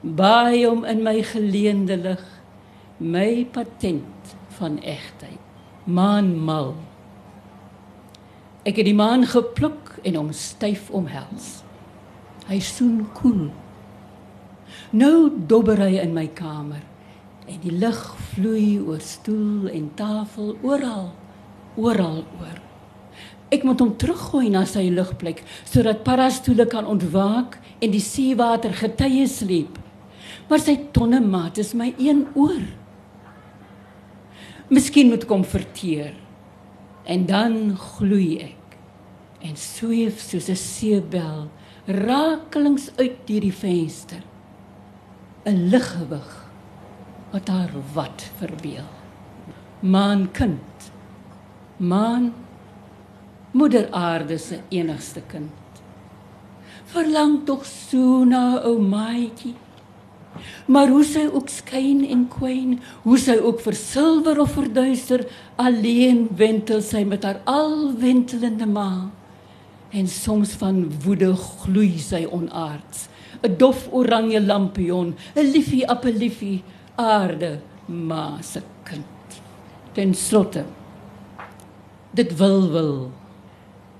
Baie 0.00 0.70
om 0.70 0.84
in 0.84 1.02
my 1.02 1.22
geleende 1.22 1.96
lig 1.96 2.24
my 2.98 3.46
patent 3.50 4.36
van 4.48 4.78
egtheid 4.78 5.42
maanmal 5.84 6.76
ek 8.62 8.78
het 8.78 8.86
die 8.86 8.94
maan 8.94 9.26
gepluk 9.26 9.81
en 10.04 10.18
hom 10.20 10.32
styf 10.36 10.90
omhels 10.94 11.50
hy 12.48 12.58
soen 12.64 13.04
koel 13.18 13.46
nou 14.96 15.16
dobber 15.52 15.84
hy 15.84 16.00
in 16.02 16.16
my 16.16 16.26
kamer 16.38 16.82
en 17.46 17.62
die 17.62 17.74
lig 17.74 18.02
vloei 18.32 18.76
oor 18.80 19.00
stoel 19.04 19.70
en 19.72 19.88
tafel 19.98 20.54
oral 20.62 21.10
oral 21.76 22.22
oor 22.40 22.60
Ek 23.52 23.66
moet 23.68 23.82
hom 23.84 23.90
teruggooi 24.00 24.48
na 24.48 24.62
sy 24.64 24.86
ligplek 24.88 25.42
sodat 25.68 26.00
parastoele 26.06 26.64
kan 26.72 26.88
ontwaak 26.88 27.58
en 27.84 27.92
die 27.92 28.00
seewater 28.00 28.72
getye 28.78 29.26
sleep. 29.28 29.76
Maar 30.48 30.62
sy 30.62 30.78
tonne 30.96 31.20
maat 31.20 31.60
is 31.60 31.74
my 31.76 31.90
een 32.00 32.24
oor. 32.32 32.62
Miskien 34.72 35.12
moet 35.12 35.26
kom 35.28 35.44
verteer. 35.44 36.14
En 37.04 37.26
dan 37.28 37.76
gloei 37.76 38.40
ek 38.40 38.61
en 39.42 39.56
sweef 39.56 40.20
soos 40.20 40.48
'n 40.48 40.56
seebel 40.56 41.50
rakelings 41.86 42.90
uit 42.96 43.16
deur 43.26 43.40
die 43.40 43.52
venster. 43.52 44.22
'n 45.44 45.68
Liggewig 45.70 46.30
wat 47.32 47.48
haar 47.48 47.72
wat 47.94 48.30
verbeel. 48.38 48.88
Maan 49.80 50.30
kind. 50.30 50.90
Maan 51.76 52.32
moeder 53.52 53.88
aarde 53.90 54.38
se 54.38 54.60
enigste 54.68 55.20
kind. 55.26 55.50
Verlang 56.84 57.44
tog 57.44 57.64
so 57.66 58.24
na 58.24 58.60
ou 58.62 58.78
maatjie. 58.80 59.54
Maar 60.66 60.88
hoe 60.88 61.04
sy 61.04 61.26
ook 61.28 61.48
skyn 61.48 62.04
en 62.08 62.28
kwyn, 62.28 62.78
hoe 63.02 63.18
sy 63.20 63.36
ook 63.36 63.60
versilwer 63.60 64.40
of 64.40 64.54
verduister, 64.56 65.26
alleen 65.60 66.28
wentel 66.36 66.80
sy 66.80 67.02
met 67.04 67.24
haar 67.24 67.40
alwentelende 67.44 68.66
ma. 68.66 69.10
En 69.92 70.08
soms 70.08 70.54
van 70.60 70.86
woede 71.04 71.34
gloei 71.36 71.98
sy 71.98 72.26
onaards. 72.30 73.08
'n 73.42 73.56
Dof 73.58 73.88
oranje 73.92 74.40
lampion, 74.40 75.14
'n 75.36 75.50
liefie 75.52 75.88
appeliefie, 75.88 76.62
aarde 76.96 77.60
ma 77.86 78.38
se 78.42 78.62
kind. 78.84 79.40
Ten 79.92 80.14
slotte 80.14 80.64
dit 82.12 82.36
wil 82.36 82.70
wil 82.70 83.10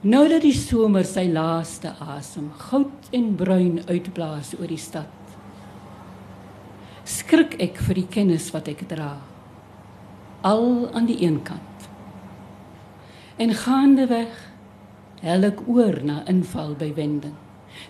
Nou 0.03 0.25
dat 0.29 0.43
die 0.43 0.55
somer 0.57 1.07
sy 1.07 1.29
laaste 1.31 1.93
asem 2.03 2.49
goud 2.59 3.13
en 3.15 3.29
bruin 3.39 3.77
uitblaas 3.87 4.51
oor 4.59 4.67
die 4.67 4.81
stad. 4.83 5.07
Skrik 7.07 7.55
ek 7.63 7.79
vir 7.87 8.01
die 8.01 8.09
kennis 8.11 8.49
wat 8.51 8.67
ek 8.73 8.83
dra. 8.91 9.13
Al 10.43 10.91
aan 10.91 11.07
die 11.07 11.21
een 11.23 11.39
kant. 11.47 11.87
En 13.39 13.55
gaande 13.55 14.09
weg 14.11 14.35
hel 15.23 15.47
ek 15.49 15.63
oor 15.71 16.01
na 16.05 16.21
inval 16.31 16.75
by 16.79 16.91
wending. 16.97 17.37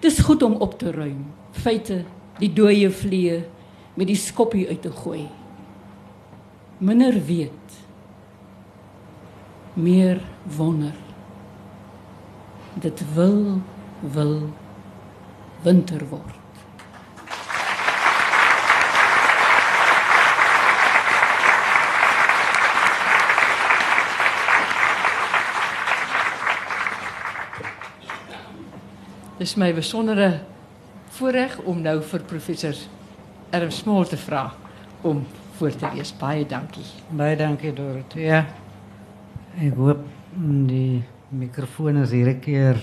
Dis 0.05 0.21
goed 0.23 0.43
om 0.47 0.59
op 0.63 0.79
te 0.79 0.93
ruim, 0.95 1.33
feite, 1.53 2.03
die 2.39 2.53
dooie 2.53 2.91
vliee 2.93 3.43
met 3.99 4.09
die 4.09 4.19
skoppie 4.19 4.69
uit 4.69 4.83
te 4.85 4.93
gooi. 5.03 5.27
Minder 6.83 7.17
weet. 7.27 7.81
Meer 9.75 10.21
wonder 10.57 10.97
dit 12.75 13.15
wil 13.15 13.61
wil 14.01 14.51
winter 15.63 16.09
word. 16.09 16.42
Dis 29.43 29.57
my 29.59 29.73
besondere 29.75 30.37
voorreg 31.17 31.57
om 31.67 31.81
nou 31.83 31.97
vir 32.07 32.23
professor 32.31 32.77
Erm 33.51 33.71
te 34.07 34.17
vra 34.17 34.43
om 35.03 35.25
voor 35.57 35.75
te 35.75 35.89
lees. 35.95 36.13
Baie 36.15 36.45
dankie. 36.47 36.85
Baie 37.11 37.35
dankie 37.37 37.73
Dorothea. 37.75 38.45
Ek 39.59 39.75
hoop 39.75 40.05
die 40.69 41.03
microfoon 41.31 41.97
is 42.05 42.13
hier 42.15 42.29
'n 42.31 42.41
keer 42.41 42.79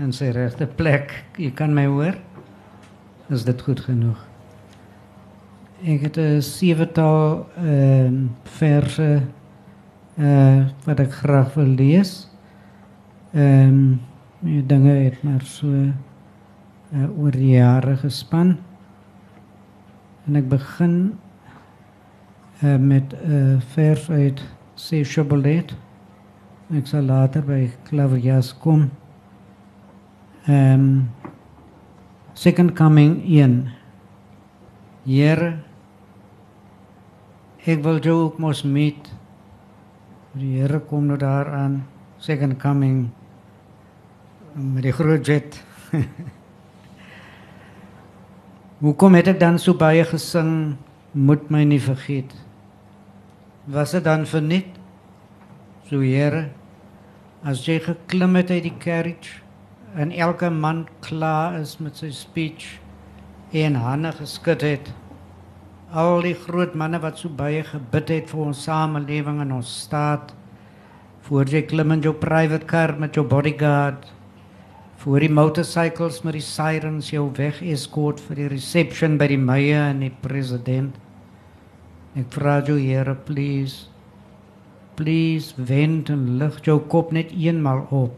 in 0.00 0.12
sy 0.12 0.32
regte 0.34 0.66
plek. 0.66 1.24
Jy 1.38 1.52
kan 1.54 1.74
my 1.74 1.86
hoor. 1.86 2.18
Is 3.30 3.44
dit 3.44 3.62
goed 3.62 3.80
genoeg? 3.80 4.18
Ek 5.84 6.00
het 6.00 6.18
'n 6.18 6.42
sewetal 6.42 7.46
ehm 7.56 8.14
uh, 8.14 8.28
verse 8.42 9.22
uh 10.18 10.66
wat 10.84 11.00
ek 11.00 11.12
graag 11.12 11.54
wil 11.54 11.74
lees. 11.78 12.28
Ehm 13.32 13.68
um, 13.68 14.09
die 14.40 14.62
dinge 14.66 14.92
het 15.04 15.22
maar 15.22 15.42
so 15.44 15.68
uh, 15.68 17.18
oor 17.18 17.30
die 17.36 17.54
jare 17.58 17.96
gespan. 18.00 18.56
En 20.26 20.38
ek 20.40 20.48
begin 20.48 20.96
uh, 22.64 22.76
met 22.76 23.12
'n 23.12 23.32
uh, 23.32 23.60
vers 23.74 24.10
uit 24.10 24.40
Se 24.74 25.04
Chobolet. 25.04 25.76
Ek 26.72 26.86
sal 26.86 27.02
later 27.02 27.42
by 27.42 27.70
Klaverjas 27.88 28.52
kom. 28.58 28.90
Ehm 30.46 30.80
um, 30.80 31.10
Second 32.32 32.72
Coming 32.72 33.20
1. 33.26 33.68
Here 35.04 35.58
ek 37.66 37.82
wil 37.82 37.98
jou 38.00 38.16
ook 38.24 38.38
mos 38.38 38.62
meet. 38.62 39.10
Die 40.32 40.60
Here 40.60 40.80
kom 40.80 41.06
nou 41.06 41.18
daaraan. 41.18 41.82
Second 42.16 42.56
Coming 42.56 43.10
met 44.54 44.82
die 44.82 44.92
groot 44.92 45.26
jet. 45.26 45.58
Hoekom 48.84 49.14
het 49.18 49.28
ek 49.34 49.40
dan 49.40 49.58
so 49.58 49.74
baie 49.74 50.04
gesing? 50.04 50.76
Moet 51.12 51.50
my 51.50 51.64
nie 51.66 51.80
vergeet. 51.82 52.30
Was 53.70 53.92
dit 53.96 54.04
dan 54.06 54.26
verniet? 54.26 54.78
So 55.90 56.00
Here 56.00 56.48
as 57.40 57.62
jy 57.64 57.78
geklim 57.80 58.36
het 58.36 58.50
uit 58.52 58.66
die 58.66 58.76
carriage 58.82 59.40
en 59.96 60.12
elke 60.12 60.50
man 60.52 60.84
klaar 61.00 61.56
is 61.56 61.78
met 61.80 61.96
sy 61.96 62.10
speech 62.12 62.66
en 63.56 63.78
hande 63.80 64.12
geskud 64.18 64.60
het 64.60 64.90
al 65.96 66.20
die 66.26 66.36
groot 66.36 66.76
manne 66.76 67.00
wat 67.00 67.18
so 67.18 67.32
baie 67.32 67.62
gebid 67.64 68.12
het 68.12 68.28
vir 68.30 68.42
ons 68.44 68.60
samelewing 68.68 69.40
en 69.40 69.56
ons 69.56 69.72
staat 69.86 70.34
voor 71.30 71.48
jy 71.48 71.64
klim 71.72 71.96
in 71.96 72.04
jou 72.04 72.12
private 72.12 72.68
car 72.68 72.92
met 73.00 73.16
jou 73.16 73.24
bodyguard 73.24 74.04
Voor 75.00 75.22
die 75.24 75.30
motorcycles 75.32 76.18
met 76.28 76.34
die 76.36 76.44
sirens 76.44 77.06
jou 77.08 77.22
weg 77.38 77.62
escort 77.64 78.18
vir 78.20 78.36
die 78.36 78.48
reception 78.52 79.14
by 79.16 79.30
die 79.30 79.38
meye 79.40 79.78
en 79.86 80.02
die 80.04 80.12
president. 80.20 80.98
Ek 82.20 82.28
vra 82.34 82.58
jou 82.66 82.76
Here, 82.76 83.14
please. 83.24 83.88
Please 85.00 85.56
wend 85.56 86.12
en 86.12 86.36
lig 86.42 86.60
jou 86.68 86.76
kop 86.92 87.16
net 87.16 87.32
eenmal 87.32 87.86
op. 87.88 88.12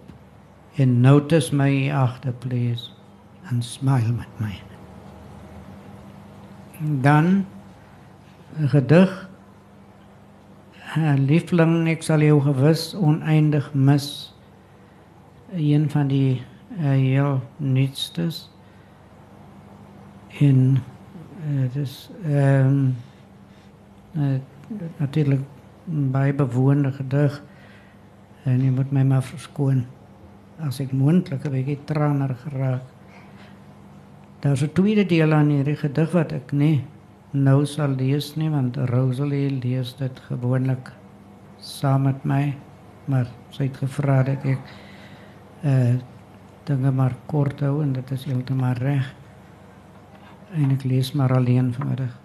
En 0.74 0.98
notice 1.06 1.54
my 1.54 1.70
agter, 1.94 2.34
please. 2.42 2.90
En 3.46 3.62
smile 3.62 4.18
met 4.18 4.42
my. 4.42 4.58
Dan 7.06 7.44
gedig. 8.74 9.18
Liefling, 11.30 11.84
ek 11.94 12.02
sal 12.02 12.26
jou 12.26 12.40
gewis 12.42 12.88
oneindig 12.98 13.70
mis. 13.70 14.32
Een 15.54 15.86
van 15.92 16.10
die 16.10 16.42
heel 16.78 17.40
nuutstes. 17.56 18.50
En 20.40 20.82
uh, 21.46 21.72
dis 21.72 22.10
ehm 22.24 22.66
um, 22.66 22.96
uh, 24.16 24.38
natuurlik 24.96 25.40
baie 25.84 26.32
bewoonde 26.34 26.92
gedig 26.92 27.42
en 28.44 28.62
jy 28.62 28.70
moet 28.70 28.92
my 28.92 29.02
maar 29.02 29.22
verskoon 29.22 29.84
as 30.62 30.80
ek 30.80 30.92
moontlik 30.92 31.44
'n 31.44 31.50
bietjie 31.50 31.78
traner 31.84 32.34
geraak. 32.34 32.82
Daar's 34.40 34.62
'n 34.62 34.72
tweede 34.72 35.06
deel 35.06 35.32
aan 35.32 35.48
hierdie 35.48 35.76
gedig 35.76 36.10
wat 36.12 36.32
ek 36.32 36.52
nie 36.52 36.84
nou 37.32 37.64
sal 37.66 37.94
lees 37.96 38.34
nie 38.36 38.50
want 38.50 38.76
Rosalie 38.76 39.50
lees 39.50 39.94
dit 39.96 40.20
gewoonlik 40.28 40.92
saam 41.58 42.02
met 42.02 42.24
my, 42.24 42.54
maar 43.06 43.26
sy 43.50 43.64
het 43.64 43.76
gevra 43.76 44.22
dat 44.22 44.44
ek 44.44 44.58
uh 45.64 46.00
dinge 46.66 46.90
maar 46.94 47.14
kort 47.26 47.60
hou 47.60 47.82
en 47.82 47.92
dit 47.96 48.10
is 48.10 48.24
heeltemal 48.24 48.78
reg. 48.78 49.08
En 50.54 50.70
ek 50.74 50.84
lees 50.84 51.12
maar 51.16 51.32
alleen 51.34 51.72
vanmiddag. 51.74 52.18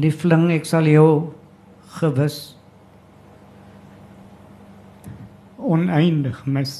Liefling, 0.00 0.48
ek 0.54 0.64
sal 0.64 0.86
jou 0.88 1.32
gewis 2.00 2.56
oneindig 5.60 6.38
mis 6.46 6.78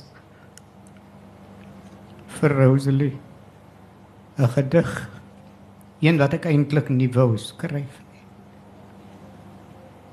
vir 2.41 2.55
Rosalie 2.57 3.19
'n 4.39 4.49
gedig 4.57 4.93
een 6.01 6.17
wat 6.19 6.33
ek 6.33 6.47
eintlik 6.47 6.89
nie 6.89 7.11
wou 7.13 7.37
skryf 7.37 8.01
nie. 8.01 8.10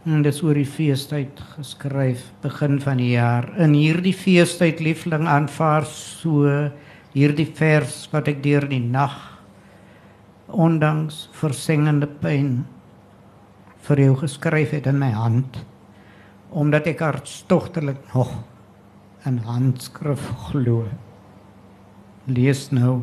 En 0.07 0.21
dis 0.23 0.37
oor 0.39 0.55
die 0.55 0.69
feestyd 0.69 1.39
geskryf 1.57 2.29
begin 2.39 2.77
van 2.79 3.01
die 3.01 3.09
jaar. 3.17 3.49
In 3.59 3.73
hierdie 3.75 4.13
feestyd 4.15 4.79
liefling 4.79 5.25
aanvaar 5.27 5.83
so 5.89 6.47
hierdie 7.11 7.49
vers 7.57 8.05
wat 8.13 8.29
ek 8.31 8.39
deur 8.45 8.63
die 8.71 8.79
nag 8.79 9.17
ondanks 10.47 11.25
versengende 11.35 12.07
pyn 12.21 12.61
vir 13.89 14.03
jou 14.05 14.13
geskryf 14.21 14.71
het 14.77 14.87
in 14.87 15.01
my 15.01 15.11
hand 15.11 15.59
omdat 16.55 16.87
ek 16.87 17.03
hartstogtelik 17.03 17.99
nog 18.13 18.31
in 19.27 19.41
handskrif 19.43 20.23
glo. 20.47 20.87
Lees 22.31 22.69
nou. 22.71 23.01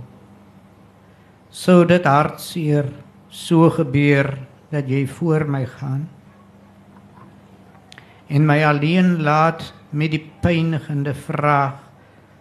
Sou 1.53 1.83
dit 1.85 2.09
hartseer 2.09 2.89
so 3.29 3.69
gebeur 3.77 4.33
dat 4.73 4.89
jy 4.89 5.05
voor 5.21 5.45
my 5.45 5.67
gaan 5.77 6.09
en 8.29 8.47
my 8.47 8.65
alleen 8.65 9.23
laat 9.23 9.73
met 9.91 10.11
die 10.11 10.25
pynigende 10.41 11.15
vraag 11.15 11.81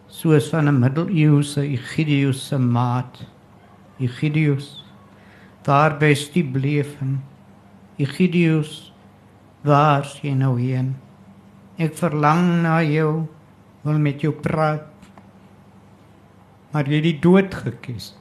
soos 0.08 0.50
van 0.50 0.70
'n 0.70 0.80
middeleeuse 0.80 1.62
Egidius 1.62 2.48
se 2.48 2.58
maat 2.58 3.26
Egidius 4.00 4.86
waar 5.66 5.98
bes 5.98 6.32
die 6.32 6.46
bleefen 6.46 7.22
Egidius 7.98 8.94
waar 9.64 10.02
is 10.04 10.18
jy 10.24 10.34
nou 10.36 10.58
heen? 10.60 10.96
Ek 11.80 11.96
verlang 11.98 12.64
na 12.66 12.82
jou 12.84 13.26
wil 13.84 14.00
met 14.02 14.24
jou 14.24 14.34
praat. 14.36 14.90
Maar 16.74 16.90
jy 16.90 17.00
het 17.00 17.06
die 17.06 17.20
dood 17.24 17.56
gekies 17.56 18.12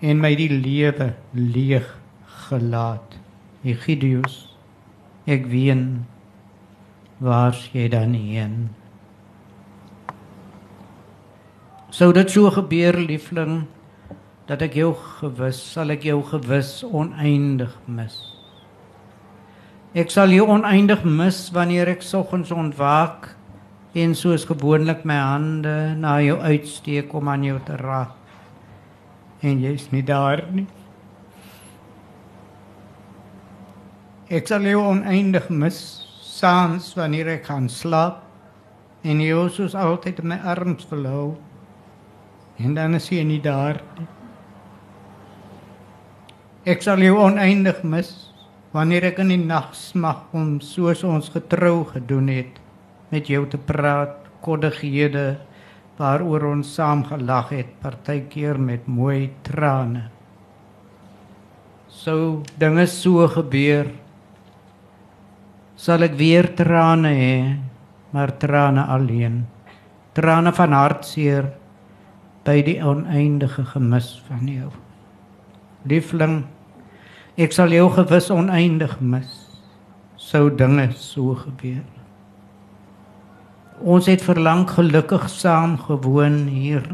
en 0.00 0.20
my 0.22 0.32
die 0.32 0.48
lewe 0.48 1.10
leeg 1.36 1.86
gelaat 2.48 3.18
Egidius. 3.68 4.46
Ek 5.28 5.44
ween 5.52 6.06
waar 7.20 7.56
jy 7.72 7.88
dan 7.92 8.14
heen? 8.16 8.70
Sou 11.92 12.12
dit 12.16 12.30
so 12.30 12.50
gebeur 12.54 12.96
liefling 12.96 13.66
dat 14.48 14.62
ek 14.64 14.78
jou 14.80 14.94
gewis 15.20 15.60
sal 15.74 15.92
ek 15.92 16.06
jou 16.08 16.20
gewis 16.26 16.80
oneindig 16.86 17.74
mis. 17.86 18.16
Ek 19.92 20.10
sal 20.10 20.32
jou 20.32 20.46
oneindig 20.48 21.04
mis 21.04 21.48
wanneer 21.54 21.90
ek 21.92 22.02
soggens 22.06 22.52
ontwaak 22.54 23.32
en 23.98 24.14
soos 24.14 24.46
gewoonlik 24.46 25.02
my 25.04 25.18
hande 25.18 25.76
na 25.98 26.20
jou 26.22 26.38
uitsteek 26.38 27.12
om 27.14 27.28
aan 27.28 27.44
jou 27.44 27.58
te 27.66 27.76
raak. 27.78 28.14
En 29.42 29.58
jy's 29.60 29.88
nie 29.90 30.04
daar 30.06 30.44
nie. 30.54 30.68
Ek 34.30 34.46
sal 34.46 34.62
jou 34.62 34.78
oneindig 34.92 35.50
mis 35.50 35.80
saans 36.40 36.94
wanneer 36.96 37.34
ek 37.36 37.48
gaan 37.50 37.68
slaap 37.68 38.24
en 39.04 39.20
jy 39.20 39.36
soos 39.52 39.76
altyd 39.76 40.22
in 40.22 40.32
my 40.32 40.38
arms 40.54 40.86
verlou 40.88 41.34
en 42.60 42.74
dan 42.76 42.96
is 42.96 43.08
jy 43.12 43.22
nie 43.24 43.40
daar 43.44 43.80
nie. 43.98 44.08
Ek 46.68 46.82
sal 46.84 47.00
jou 47.00 47.16
oneindig 47.16 47.80
mis 47.88 48.10
wanneer 48.74 49.08
ek 49.10 49.22
in 49.24 49.32
die 49.32 49.40
nag 49.40 49.72
smag 49.76 50.28
om 50.36 50.58
soos 50.64 51.02
ons 51.08 51.30
getrou 51.32 51.86
gedoen 51.88 52.28
het 52.28 52.60
met 53.10 53.30
jou 53.32 53.46
te 53.50 53.58
praat, 53.58 54.16
koddighede 54.44 55.40
waaroor 55.98 56.46
ons 56.54 56.68
saam 56.76 57.02
gelag 57.08 57.50
het, 57.52 57.72
partykeer 57.82 58.60
met 58.60 58.86
mooi 58.88 59.30
trane. 59.44 60.06
Sou 61.92 62.44
dinge 62.60 62.86
so 62.88 63.26
gebeur 63.28 63.90
sal 65.80 66.04
ek 66.04 66.18
weer 66.20 66.50
trane 66.56 67.12
hê, 67.16 67.36
maar 68.12 68.34
trane 68.36 68.84
alleen. 68.92 69.44
Trane 70.12 70.52
van 70.52 70.74
hartseer 70.76 71.46
by 72.44 72.58
die 72.66 72.80
oneindige 72.84 73.64
gemis 73.72 74.18
van 74.28 74.48
jou. 74.50 74.72
Liefling, 75.88 76.42
ek 77.40 77.54
sal 77.56 77.72
jou 77.72 77.86
gewis 77.94 78.28
oneindig 78.34 78.98
mis 79.00 79.38
sou 80.20 80.50
dinge 80.52 80.90
so 81.00 81.32
gebeur. 81.34 81.86
Ons 83.80 84.10
het 84.10 84.20
verlang 84.20 84.66
gelukkig 84.68 85.24
saam 85.32 85.78
gewoon 85.80 86.44
hier 86.52 86.84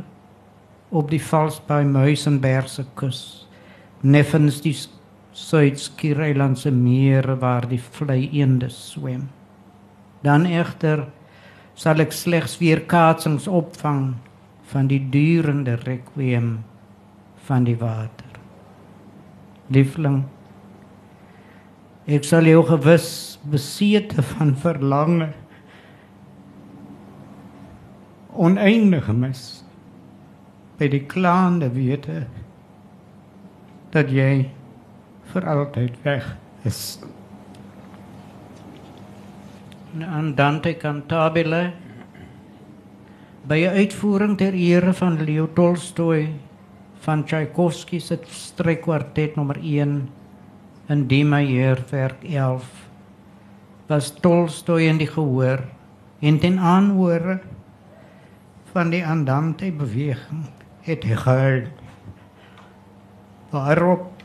op 0.94 1.10
die 1.10 1.20
Valsbaai 1.20 1.84
Muizenberg 1.90 2.70
se 2.70 2.86
kus. 2.94 3.20
Neffens 4.00 4.60
die 4.62 4.76
Suid-Skiereilandse 5.36 6.70
meer 6.72 7.28
waar 7.42 7.66
die 7.68 7.80
vlei 7.80 8.22
eende 8.32 8.70
swem. 8.72 9.26
Dan 10.24 10.46
egter 10.48 11.04
sal 11.76 12.00
ek 12.00 12.14
slegs 12.16 12.56
weer 12.62 12.80
kaatsings 12.88 13.44
opvang 13.44 14.14
van 14.72 14.88
die 14.88 15.02
durende 15.12 15.76
requiem 15.84 16.64
van 17.46 17.66
die 17.68 17.76
water. 17.78 18.32
Liefling, 19.68 20.22
ek 22.08 22.24
sal 22.24 22.48
jou 22.48 22.62
gewis 22.70 23.36
besete 23.50 24.24
van 24.32 24.54
verlange 24.56 25.32
oneindig 28.36 29.08
mis 29.16 29.42
by 30.80 30.88
die 30.92 31.04
klaande 31.08 31.70
wete 31.72 32.24
dat 33.94 34.10
jy 34.12 34.46
vir 35.36 35.48
altyd 35.52 35.96
weg 36.04 36.28
is. 36.64 36.96
En 39.96 40.32
Dante 40.36 40.72
Cantabile 40.80 41.72
by 43.46 43.60
'n 43.64 43.76
uitvoering 43.76 44.36
ter 44.36 44.54
ere 44.54 44.92
van 44.92 45.20
Leo 45.24 45.46
Tolstoy 45.52 46.32
van 47.04 47.24
Tchaikovsky 47.24 47.98
se 48.00 48.18
strykkwartet 48.24 49.36
nommer 49.36 49.56
1 49.56 50.08
in 50.88 51.06
D 51.08 51.12
majeur 51.24 51.84
werk 51.90 52.24
11 52.24 52.64
was 53.88 54.10
Tolstoy 54.10 54.88
in 54.88 54.98
die 54.98 55.06
gehoor 55.06 55.60
en 56.20 56.38
ten 56.38 56.58
aanhore 56.58 57.40
van 58.72 58.90
die 58.90 59.06
andante 59.06 59.70
beweging 59.72 60.48
het 60.80 61.04
hy 61.04 61.16
gehuil 61.16 61.66
waarop 63.50 64.15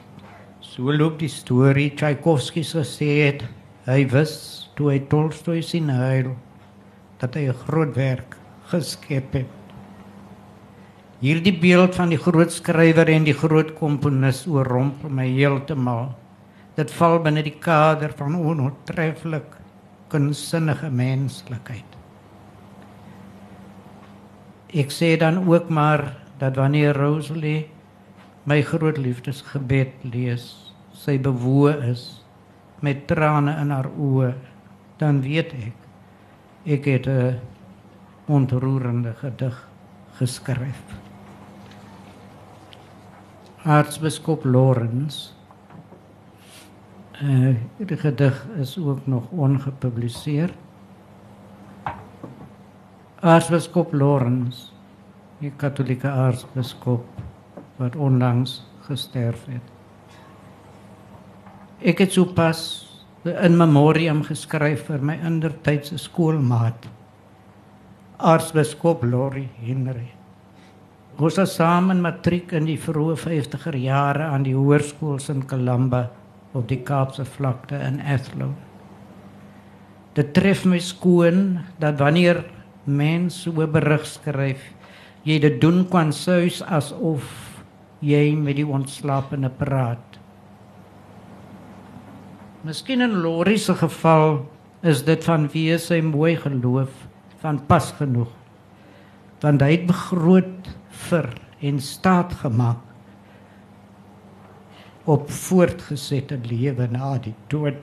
so 0.72 0.88
loop 0.88 1.18
die 1.20 1.28
storie 1.28 1.90
Tchaikovsky 2.00 2.62
gesê 2.64 3.08
het 3.26 3.42
hy 3.90 4.06
wis 4.14 4.36
toe 4.78 4.94
hy 4.94 5.00
Tolstoy 5.12 5.60
sien 5.68 5.90
huil 5.92 6.30
dat 7.20 7.36
hy 7.36 7.50
'n 7.52 7.60
groot 7.66 7.92
werk 7.96 8.38
geskep 8.72 9.34
het. 9.34 9.52
Hierdie 11.20 11.60
beeld 11.60 11.96
van 11.96 12.10
die 12.10 12.18
groot 12.18 12.52
skrywer 12.52 13.10
en 13.10 13.28
die 13.28 13.36
groot 13.36 13.76
komponis 13.76 14.48
oorrompel 14.48 15.10
my 15.10 15.28
heeltemal. 15.28 16.16
Dit 16.78 16.92
val 16.92 17.20
binne 17.20 17.44
die 17.44 17.60
kader 17.60 18.16
van 18.16 18.36
onoortreffelik 18.36 19.60
kunsinnige 20.08 20.90
menslikheid. 20.90 21.92
Ek 24.74 24.90
sê 24.90 25.18
dan 25.20 25.44
ook 25.48 25.70
maar 25.70 26.16
dat 26.40 26.56
wanneer 26.56 26.96
Rosalie 26.96 27.68
my 28.44 28.62
groot 28.62 28.98
liefdesgebed 28.98 29.94
lees, 30.04 30.74
sy 30.94 31.18
bewoe 31.22 31.74
is 31.92 32.24
met 32.82 33.08
trane 33.08 33.54
in 33.62 33.74
haar 33.74 33.90
oë, 33.92 34.34
dan 35.02 35.22
weet 35.26 35.54
ek 35.54 35.78
ek 36.66 36.86
het 36.86 37.08
'n 37.08 37.40
ontroerende 38.28 39.14
gedig 39.14 39.68
geskryf. 40.18 40.82
Aartsbiskop 43.64 44.46
Lorenz 44.46 45.32
uh, 47.24 47.56
die 47.78 47.98
gedig 47.98 48.46
is 48.60 48.78
ook 48.78 49.08
nog 49.08 49.24
ongepubliseer. 49.30 50.54
Aartsbiskop 53.20 53.94
Lorenz, 53.94 54.72
die 55.38 55.52
katholieke 55.56 56.10
aartsbiskop 56.10 57.06
wat 57.82 57.98
onlangs 57.98 58.62
gesterf 58.88 59.46
het. 59.50 59.68
Ek 61.82 62.00
het 62.00 62.14
sopas 62.14 62.88
'n 63.26 63.58
memoriam 63.58 64.24
geskryf 64.24 64.86
vir 64.86 65.02
my 65.02 65.20
indertydse 65.26 65.98
skoolmaat 65.98 66.88
Aartsbiskop 68.18 69.04
Lori 69.04 69.50
Henry. 69.66 70.12
Ons 71.18 71.36
was 71.36 71.56
saam 71.56 71.92
in 71.92 72.02
matriek 72.02 72.52
in 72.52 72.66
die 72.66 72.80
vroeë 72.80 73.16
50er 73.18 73.76
jare 73.78 74.24
aan 74.24 74.44
die 74.44 74.56
hoërskool 74.56 75.20
in 75.30 75.46
Kalamba 75.46 76.10
op 76.54 76.68
die 76.68 76.82
Kaapse 76.84 77.26
vlakte 77.26 77.76
in 77.76 78.00
Athlone. 78.02 78.56
Dit 80.14 80.34
tref 80.34 80.66
my 80.66 80.80
skoon 80.80 81.60
dat 81.80 82.00
wanneer 82.00 82.44
mense 82.86 83.50
so 83.50 83.68
berig 83.68 84.06
skryf, 84.06 84.62
jy 85.24 85.40
dit 85.40 85.62
doen 85.62 85.86
kan 85.90 86.14
soos 86.14 86.62
asof 86.62 87.51
jy 88.02 88.34
met 88.38 88.58
die 88.58 88.68
ontslapene 88.68 89.50
praat. 89.50 90.18
Miskien 92.66 93.02
in 93.02 93.22
Lori 93.22 93.58
se 93.58 93.74
geval 93.78 94.44
is 94.86 95.04
dit 95.06 95.24
van 95.26 95.48
wie 95.54 95.78
sy 95.82 96.02
mooi 96.06 96.36
geloof 96.38 96.92
van 97.42 97.62
pas 97.66 97.92
genoeg. 97.98 98.30
Want 99.42 99.62
hy 99.66 99.72
het 99.74 99.88
begroot 99.90 100.70
vir 101.10 101.30
en 101.62 101.80
staat 101.82 102.34
gemaak 102.42 102.88
op 105.10 105.30
voortgesette 105.34 106.38
lewe 106.46 106.86
na 106.92 107.16
die 107.22 107.34
dood. 107.50 107.80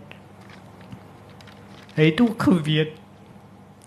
Hy 1.97 2.11
het 2.13 2.21
ook 2.23 2.43
geweet 2.47 2.95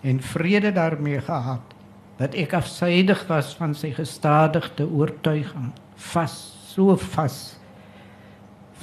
en 0.04 0.20
vrede 0.20 0.72
daarmee 0.76 1.20
gehad 1.24 1.72
dat 2.20 2.36
ek 2.36 2.52
afsydig 2.54 3.24
was 3.30 3.54
van 3.56 3.72
sy 3.74 3.94
gestadigde 3.96 4.84
oortuiging, 4.84 5.72
vas, 6.12 6.34
so 6.66 6.96
vas 6.96 7.58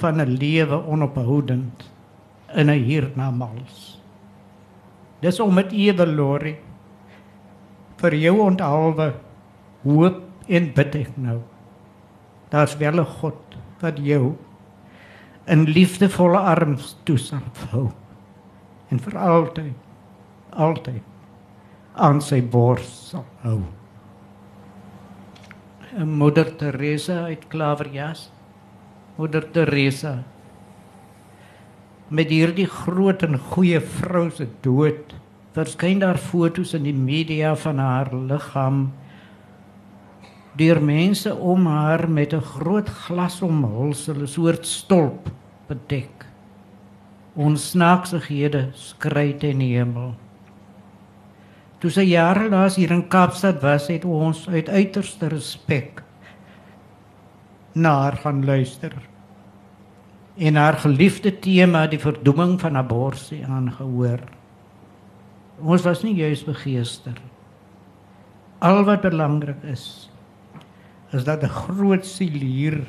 van 0.00 0.20
'n 0.20 0.36
lewe 0.38 0.76
onophoudend 0.86 1.90
in 2.54 2.70
'n 2.70 2.84
hiernamaals. 2.84 4.00
Dis 5.20 5.40
om 5.40 5.54
met 5.54 5.72
ewe 5.72 6.06
lorie 6.06 6.58
vir 7.96 8.14
jou 8.14 8.38
onthaalwe 8.40 9.14
hoop 9.82 10.22
en 10.48 10.72
bid 10.74 10.94
ek 10.94 11.16
nou. 11.16 11.40
Daar's 12.50 12.76
wel 12.76 13.00
'n 13.00 13.04
God 13.20 13.56
wat 13.80 13.98
jou 13.98 14.36
in 15.46 15.64
liefdevolle 15.64 16.38
arms 16.38 16.96
toesal 17.04 17.42
hou 17.70 17.90
en 18.90 18.98
vir 18.98 19.18
altyd 19.18 19.74
altyd 20.50 21.02
aan 21.94 22.20
sy 22.20 22.40
bors 22.42 23.10
sal 23.10 23.26
hou. 23.42 23.60
En 25.96 26.08
Moeder 26.08 26.56
Teresa 26.56 27.24
uit 27.24 27.46
Klaverjas. 27.48 28.30
Moeder 29.16 29.50
Teresa 29.50 30.22
met 32.10 32.30
hierdie 32.30 32.66
groot 32.66 33.22
en 33.22 33.38
goeie 33.38 33.78
vrou 33.80 34.24
se 34.34 34.46
dood 34.64 35.12
verskyn 35.54 36.00
daar 36.02 36.18
foto's 36.18 36.72
in 36.74 36.86
die 36.86 36.94
media 36.94 37.52
van 37.58 37.78
haar 37.78 38.10
liggaam 38.14 38.80
deur 40.58 40.80
mense 40.82 41.34
om 41.34 41.66
haar 41.70 42.06
met 42.10 42.34
'n 42.34 42.42
groot 42.54 42.88
glas 42.88 43.42
omhulsel, 43.42 44.22
'n 44.22 44.26
soort 44.26 44.66
stolp 44.66 45.30
bedek. 45.68 46.26
Ons 47.34 47.70
snaakshede 47.70 48.70
skry 48.74 49.32
ten 49.32 49.60
hemel. 49.60 50.14
Toe 51.80 51.90
sy 51.90 52.04
jare 52.10 52.50
laas 52.52 52.76
hier 52.76 52.92
in 52.92 53.06
Kaapstad 53.08 53.62
was, 53.64 53.88
het 53.88 54.04
ons 54.04 54.44
uit 54.48 54.68
uiterste 54.68 55.30
respek 55.32 56.02
na 57.72 57.94
haar 58.02 58.18
gaan 58.20 58.44
luister. 58.44 58.92
En 60.36 60.56
haar 60.56 60.76
geliefde 60.82 61.32
tema, 61.38 61.86
die 61.86 62.00
verdoeming 62.00 62.58
van 62.60 62.76
abortus 62.76 63.32
aangehoor. 63.48 64.20
Ons 65.60 65.84
was 65.84 66.02
nie 66.04 66.14
juis 66.16 66.44
begeester. 66.44 67.16
Al 68.60 68.84
wat 68.84 69.04
belangrik 69.04 69.62
is, 69.64 70.10
is 71.12 71.24
dat 71.24 71.42
'n 71.42 71.48
groot 71.48 72.06
siel 72.06 72.40
hier 72.40 72.84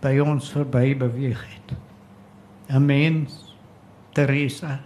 by 0.00 0.18
ons 0.18 0.50
verby 0.50 0.96
beweeg 0.96 1.42
het. 1.42 1.76
'n 2.68 2.86
Mens 2.86 3.56
Teresa 4.12 4.80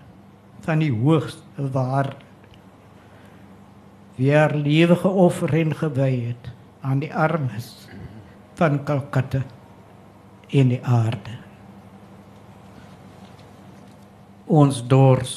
van 0.61 0.78
die 0.78 0.92
hoogste 0.92 1.70
waarde. 1.72 2.24
Wie 4.15 4.35
haar 4.35 4.55
lewe 4.55 4.97
geoffer 4.97 5.55
en 5.59 5.75
gewy 5.75 6.12
het 6.27 6.53
aan 6.81 7.01
die 7.03 7.15
armes 7.15 7.89
van 8.55 8.85
Calcutta 8.85 9.43
in 10.49 10.69
die 10.69 10.83
aarde. 10.87 11.39
Ons 14.45 14.83
dors 14.87 15.35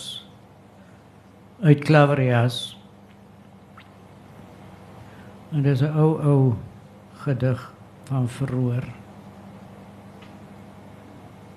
uit 1.63 1.79
Claverias. 1.79 2.77
En 5.51 5.63
dis 5.63 5.81
'n 5.81 5.95
ou 5.95 6.21
ou 6.21 6.53
gedig 7.23 7.73
van 8.03 8.27
verhoor 8.29 8.85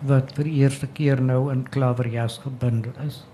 wat 0.01 0.33
vir 0.33 0.47
eerste 0.47 0.87
keer 0.87 1.21
nou 1.23 1.53
in 1.53 1.69
klaverjas 1.69 2.39
gebundel 2.39 2.93
is. 3.07 3.25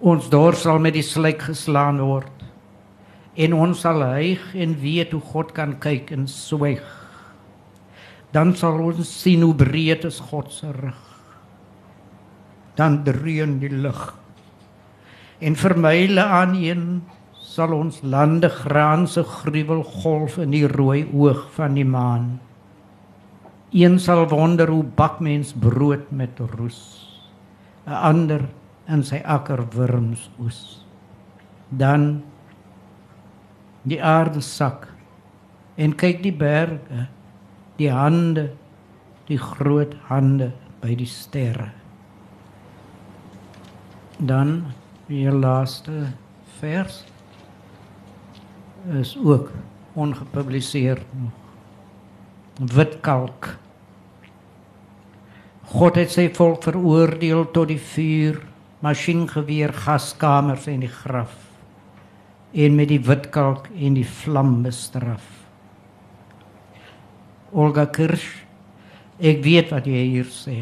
Ons 0.00 0.30
dor 0.32 0.56
sal 0.56 0.78
met 0.80 0.94
die 0.96 1.04
slyk 1.04 1.42
geslaan 1.50 1.98
word 2.00 2.44
en 3.40 3.52
ons 3.52 3.82
sal 3.84 4.00
hyg 4.00 4.40
en 4.56 4.72
weet 4.80 5.12
hoe 5.12 5.20
God 5.32 5.52
kan 5.56 5.74
kyk 5.80 6.08
en 6.16 6.24
swyg. 6.28 6.84
Dan 8.32 8.54
sal 8.56 8.80
ons 8.80 9.04
sien 9.04 9.44
hoe 9.44 9.54
breed 9.54 10.06
is 10.08 10.18
God 10.30 10.48
se 10.52 10.70
rug. 10.72 11.02
Dan 12.80 13.02
dreun 13.04 13.58
die 13.60 13.72
lig 13.72 14.00
en 15.40 15.56
vermyle 15.56 16.24
aan 16.24 16.54
een 16.60 16.84
sal 17.50 17.72
ons 17.76 17.98
lande 18.04 18.48
graanse 18.52 19.24
gruwel 19.24 19.82
golf 19.84 20.38
in 20.40 20.52
die 20.52 20.66
rooi 20.68 21.02
oog 21.12 21.46
van 21.56 21.76
die 21.76 21.84
maan. 21.84 22.38
Een 23.72 23.98
sal 24.00 24.26
wonder 24.32 24.68
hoe 24.72 24.84
bak 24.84 25.20
mens 25.20 25.52
brood 25.52 26.08
met 26.10 26.40
roes. 26.56 26.80
'n 27.86 27.92
Ander 27.92 28.48
in 28.90 29.04
sy 29.06 29.20
akker 29.24 29.62
wurms 29.74 30.28
oes. 30.42 30.60
Dan 31.70 32.22
die 33.88 34.00
aarde 34.02 34.42
sak 34.44 34.88
en 35.80 35.94
kyk 35.96 36.22
die 36.24 36.34
berge, 36.36 37.06
die 37.78 37.90
hande, 37.92 38.50
die 39.30 39.38
groot 39.40 39.94
hande 40.10 40.50
by 40.82 40.96
die 40.98 41.08
sterre. 41.08 41.70
Dan 44.18 44.74
die 45.08 45.24
laaste 45.32 46.10
vers 46.58 47.04
is 49.00 49.16
ook 49.16 49.52
ongepubliseer 49.94 51.00
nog. 51.16 51.36
Witkalk. 52.60 53.46
God 55.70 55.96
het 55.96 56.12
sy 56.12 56.26
volk 56.36 56.66
veroordeel 56.66 57.46
tot 57.54 57.70
die 57.70 57.80
vuur, 57.80 58.40
masjiengeweer, 58.84 59.72
gaskamers 59.76 60.66
en 60.70 60.84
die 60.84 60.92
graf 60.92 61.36
en 62.50 62.74
met 62.74 62.88
die 62.90 63.00
witkalk 63.06 63.68
en 63.78 63.94
die 63.94 64.06
vlam 64.06 64.56
bestraf. 64.64 65.26
Olga 67.50 67.86
Kirsch, 67.86 68.42
ek 69.18 69.42
weet 69.44 69.70
wat 69.74 69.86
jy 69.86 70.02
hier 70.16 70.30
sê. 70.34 70.56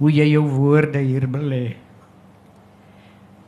Hoe 0.00 0.10
jy 0.10 0.26
jou 0.32 0.42
woorde 0.50 0.98
hier 0.98 1.28
belê. 1.30 1.76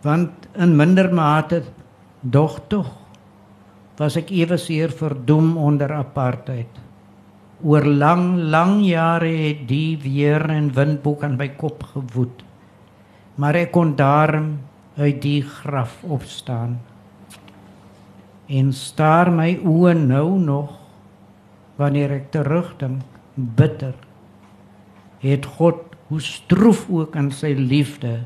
Want 0.05 0.47
in 0.61 0.77
minder 0.79 1.11
mate 1.11 1.65
dog 2.23 2.61
tog 2.71 2.93
was 3.99 4.19
ek 4.19 4.31
eweseer 4.35 4.93
verdoem 4.95 5.55
onder 5.59 5.91
apartheid. 5.95 6.71
Oor 7.65 7.87
lang, 7.87 8.51
lang 8.53 8.81
jare 8.85 9.31
het 9.31 9.63
die 9.71 9.97
weer 10.03 10.43
en 10.53 10.73
windboek 10.75 11.23
aan 11.25 11.39
my 11.41 11.49
kop 11.59 11.83
gewoed. 11.95 12.44
Maar 13.35 13.55
ek 13.65 13.73
kon 13.75 13.97
daarom 13.99 14.61
uit 14.95 15.23
die 15.23 15.43
graf 15.43 15.97
opstaan. 16.07 16.79
En 18.47 18.71
staar 18.73 19.33
my 19.35 19.57
oë 19.59 19.95
nou 19.99 20.39
nog 20.39 20.77
wanneer 21.81 22.13
ek 22.21 22.31
terugdink 22.35 23.03
bitter 23.35 23.97
het 25.25 25.49
God 25.57 25.97
hoe 26.13 26.21
stroef 26.23 26.85
ook 26.93 27.17
in 27.19 27.33
sy 27.35 27.55
liefde 27.59 28.21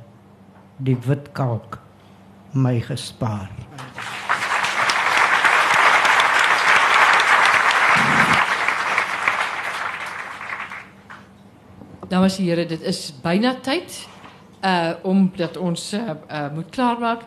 die 0.77 0.99
wit 1.07 1.31
kalk 1.33 1.79
my 2.53 2.77
gespaar. 2.83 3.49
Dames 12.09 12.39
en 12.39 12.45
here, 12.45 12.65
dit 12.69 12.85
is 12.89 13.01
byna 13.23 13.55
tyd 13.65 14.05
uh 14.65 14.93
om 15.03 15.31
dat 15.37 15.57
ons 15.57 15.93
uh, 15.95 16.01
uh 16.31 16.49
moet 16.55 16.71
klaarmaak. 16.71 17.27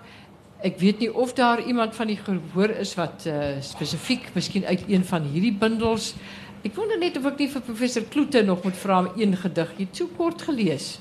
Ek 0.61 0.77
weet 0.79 0.99
nie 0.99 1.13
of 1.13 1.33
daar 1.33 1.61
iemand 1.61 1.95
van 1.95 2.07
die 2.07 2.19
gehoor 2.19 2.69
is 2.69 2.95
wat 2.95 3.25
uh 3.27 3.61
spesifiek 3.61 4.33
miskien 4.33 4.65
uit 4.65 4.83
een 4.87 5.05
van 5.05 5.23
hierdie 5.23 5.53
bundels. 5.53 6.13
Ek 6.61 6.75
wonder 6.75 6.97
net 6.97 7.17
of 7.17 7.25
ek 7.25 7.39
nie 7.39 7.49
vir 7.49 7.61
professor 7.61 8.03
Kloete 8.03 8.43
nog 8.45 8.63
moet 8.63 8.77
vra 8.77 8.99
om 8.99 9.09
een 9.17 9.37
gedig. 9.37 9.71
Het 9.77 9.95
so 9.97 10.09
kort 10.17 10.41
gelees. 10.41 10.99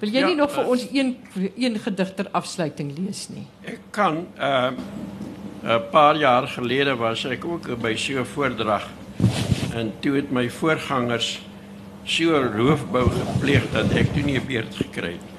Wil 0.00 0.10
jy 0.10 0.20
Ja, 0.20 0.26
nie 0.26 0.36
nog 0.36 0.50
vir 0.50 0.66
ons 0.66 0.86
een 0.90 1.16
een 1.56 1.78
gedig 1.78 2.14
ter 2.14 2.28
afsluiting 2.32 2.98
lees 2.98 3.28
nie? 3.28 3.46
Ek 3.64 3.80
kan 3.90 4.26
uh 4.38 4.72
'n 5.62 5.82
paar 5.90 6.16
jaar 6.16 6.48
gelede 6.48 6.96
was 6.96 7.24
ek 7.24 7.44
ook 7.44 7.68
by 7.82 7.94
so 7.96 8.18
'n 8.20 8.24
voordrag 8.24 8.88
en 9.74 9.92
toe 10.00 10.16
het 10.16 10.30
my 10.30 10.48
voorgangers 10.50 11.40
so 12.04 12.40
roofbou 12.56 13.06
gepleeg 13.10 13.70
dat 13.72 13.92
ek 13.94 14.10
toe 14.14 14.22
nie 14.22 14.38
'n 14.38 14.46
beurt 14.46 14.74
gekry 14.74 15.12
het. 15.12 15.31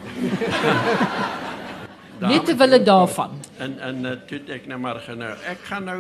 Net 2.20 2.46
te 2.46 2.56
wille 2.56 2.84
daarvan. 2.84 3.30
En 3.58 3.80
en 3.80 4.06
uh, 4.06 4.12
toe 4.28 4.40
ek 4.54 4.68
nou 4.72 4.80
maar 4.80 5.00
genou. 5.04 5.32
Ek 5.50 5.66
gaan 5.68 5.84
nou 5.90 6.00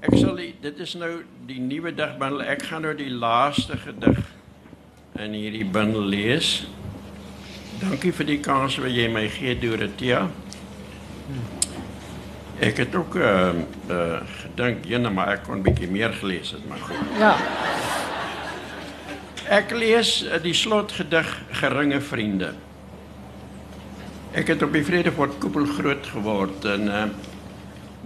ek 0.00 0.14
sal 0.14 0.34
die, 0.38 0.52
dit 0.62 0.78
is 0.82 0.94
nou 0.98 1.22
die 1.46 1.60
nuwe 1.62 1.92
digbundel. 1.94 2.42
Ek 2.42 2.62
gaan 2.70 2.82
nou 2.86 2.94
die 2.98 3.10
laaste 3.10 3.78
gedig 3.78 4.18
in 5.18 5.34
hierdie 5.34 5.66
bundel 5.66 6.04
lees. 6.06 6.66
Dankie 7.78 8.12
vir 8.14 8.26
die 8.26 8.40
kans 8.42 8.78
wat 8.82 8.94
jy 8.94 9.08
my 9.12 9.26
gee, 9.30 9.54
Dorothea. 9.58 10.24
Ek 12.58 12.80
het 12.82 12.94
ook 12.98 13.14
uh, 13.20 13.54
uh 13.94 14.20
gedink, 14.40 14.86
jene, 14.90 15.10
maar 15.14 15.36
ek 15.36 15.44
kon 15.46 15.60
'n 15.60 15.66
bietjie 15.66 15.90
meer 15.90 16.12
gelees 16.12 16.50
het, 16.50 16.64
maar 16.68 16.82
goed. 16.82 16.96
Ja. 17.18 17.36
Ek 19.48 19.70
lees 19.70 20.24
uh, 20.26 20.42
die 20.42 20.54
slotgedig 20.54 21.30
Geringe 21.60 22.00
vriende. 22.00 22.54
Ek 24.36 24.50
het 24.52 24.62
op 24.62 24.72
die 24.76 24.84
Vredefort 24.84 25.38
koepel 25.40 25.64
groot 25.66 26.06
geword 26.12 26.64
en 26.68 26.88
uh, 26.92 27.04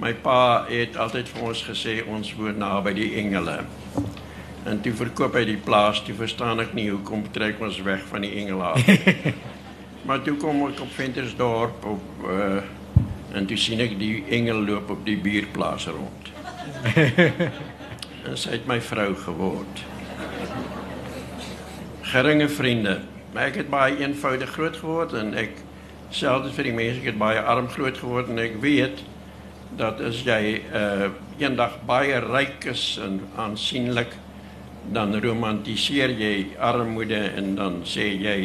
my 0.03 0.12
pa 0.23 0.64
het 0.68 0.97
altyd 0.97 1.31
vir 1.33 1.47
ons 1.49 1.62
gesê 1.66 1.97
ons 2.07 2.31
woon 2.39 2.61
naby 2.62 2.93
die 2.99 3.09
engele. 3.23 3.57
En 4.68 4.79
toe 4.83 4.93
verkoop 4.95 5.35
hy 5.35 5.43
die 5.49 5.59
plaas, 5.59 6.03
toe 6.07 6.14
verstaan 6.14 6.62
ek 6.62 6.77
nie 6.79 6.87
hoekom 6.93 7.25
trek 7.35 7.59
ons 7.62 7.81
weg 7.83 8.05
van 8.11 8.23
die 8.23 8.31
engele 8.43 8.70
af. 8.70 8.93
maar 10.07 10.23
toe 10.23 10.37
kom 10.39 10.62
ek 10.68 10.85
op 10.87 10.95
Ventersdorp 10.95 11.89
op 11.91 12.29
uh, 12.31 12.62
en 13.35 13.49
toe 13.49 13.59
sien 13.59 13.83
ek 13.83 13.99
die 13.99 14.23
engel 14.31 14.62
loop 14.62 14.95
op 14.95 15.03
die 15.09 15.18
buurplaas 15.18 15.89
rond. 15.91 16.31
en 18.29 18.39
sy 18.39 18.55
het 18.55 18.70
my 18.70 18.79
vrou 18.93 19.11
geword 19.25 19.83
geringe 22.12 22.49
vriende. 22.49 22.99
Maar 23.33 23.49
ek 23.49 23.62
het 23.62 23.68
baie 23.73 23.97
eenvoudig 24.03 24.51
groot 24.53 24.77
geword 24.77 25.14
en 25.16 25.33
ek 25.39 25.62
altyd 26.21 26.53
vir 26.53 26.65
die 26.69 26.77
mense 26.77 27.01
ek 27.01 27.07
het 27.13 27.19
baie 27.19 27.41
arm 27.41 27.69
groot 27.73 27.99
geword 27.99 28.29
en 28.29 28.39
ek 28.39 28.59
weet 28.61 29.01
dat 29.77 30.01
as 30.05 30.21
jy 30.27 30.61
uh 30.73 31.09
eendag 31.41 31.79
baie 31.89 32.21
ryk 32.21 32.67
is 32.71 32.99
en 33.03 33.21
aansienlik 33.41 34.13
dan 34.93 35.17
romantiseer 35.25 36.13
jy 36.19 36.35
armoede 36.59 37.19
en 37.39 37.55
dan 37.57 37.81
sê 37.89 38.13
jy 38.13 38.37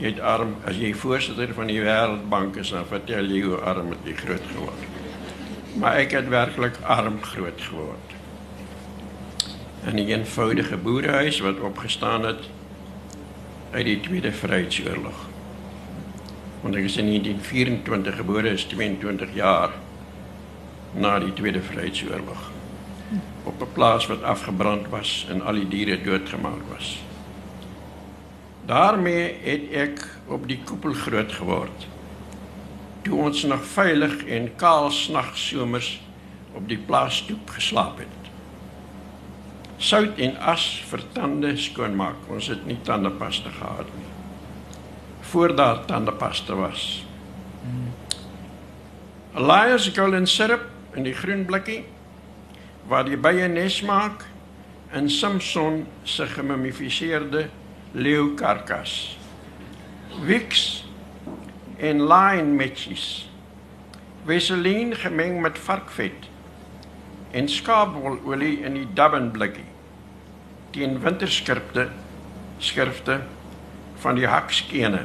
jy 0.00 0.08
het 0.08 0.20
arm 0.20 0.56
as 0.66 0.80
jy 0.80 0.90
voorsitter 0.98 1.52
van 1.54 1.70
die 1.70 1.80
wêreldbank 1.82 2.56
is 2.62 2.72
dan 2.74 2.88
vertel 2.90 3.30
jy 3.30 3.44
hoe 3.44 3.60
arm 3.62 3.92
het 3.94 4.08
jy 4.08 4.14
groot 4.18 4.48
geword. 4.54 4.88
Maar 5.78 6.00
ek 6.02 6.16
het 6.18 6.32
werklik 6.32 6.80
arm 6.82 7.20
groot 7.22 7.60
geword. 7.68 8.16
In 9.86 10.00
'n 10.00 10.08
eenvoudige 10.08 10.76
boerehuis 10.76 11.40
wat 11.40 11.60
opgestaan 11.60 12.24
het 12.24 12.48
uit 13.72 13.84
die 13.84 14.00
Tweede 14.00 14.32
Vryheidsoorlog. 14.32 15.33
Want 16.64 16.78
ek 16.80 16.86
is 16.88 16.96
in 16.96 17.10
1924 17.12 18.16
gebore, 18.22 18.54
is 18.56 18.64
22 18.72 19.34
jaar 19.36 19.74
na 20.96 21.18
die 21.20 21.32
Tweede 21.36 21.60
Vryheidsoorlog. 21.60 22.48
Op 23.44 23.60
'n 23.60 23.72
plaas 23.76 24.06
wat 24.08 24.22
afgebrand 24.22 24.88
was 24.88 25.26
en 25.28 25.44
al 25.44 25.60
die 25.60 25.68
diere 25.68 26.00
doodgemaak 26.00 26.64
was. 26.72 26.96
Daarmee 28.66 29.36
het 29.44 29.70
ek 29.72 30.08
op 30.26 30.48
die 30.48 30.60
koepel 30.64 30.92
groot 30.92 31.32
geword. 31.32 31.86
Toe 33.02 33.20
ons 33.20 33.42
nog 33.42 33.64
veilig 33.64 34.24
en 34.24 34.56
kaal 34.56 34.90
snagsomers 34.90 36.00
op 36.54 36.68
die 36.68 36.78
plaasstoep 36.78 37.50
geslaap 37.50 37.98
het 37.98 38.24
sout 39.84 40.18
en 40.22 40.36
as 40.40 40.64
vir 40.88 41.02
tande 41.16 41.54
skoonmaak. 41.60 42.28
Ons 42.32 42.48
het 42.52 42.66
nie 42.68 42.78
tandepasta 42.86 43.52
gehad 43.58 43.90
nie. 43.98 44.13
Voor 45.34 45.56
daar 45.56 45.84
tandepasta 45.84 46.54
was. 46.54 47.06
Elias 49.34 49.88
golden 49.88 50.26
syrup 50.26 50.62
in 50.94 51.02
die 51.02 51.14
groen 51.14 51.40
blikkie 51.44 51.80
waar 52.86 53.02
die 53.08 53.16
bye 53.18 53.48
nes 53.50 53.80
maak 53.82 54.22
en 54.94 55.10
Samson 55.10 55.80
se 56.02 56.26
gemummifiseerde 56.26 57.48
leeukarkas. 57.90 58.92
Wix 60.22 60.84
en 61.82 62.04
line 62.06 62.54
matches. 62.54 63.26
Vaseline 64.30 64.94
gemeng 64.94 65.40
met 65.42 65.58
varkvet 65.58 66.30
en 67.34 67.50
skaapwololie 67.50 68.60
in 68.62 68.78
die 68.78 68.86
Durban 68.94 69.32
blikkie 69.34 69.66
teen 70.78 71.00
winterskrifte 71.02 71.88
skrifte 72.62 73.20
van 74.06 74.22
die 74.22 74.30
hakskene 74.30 75.04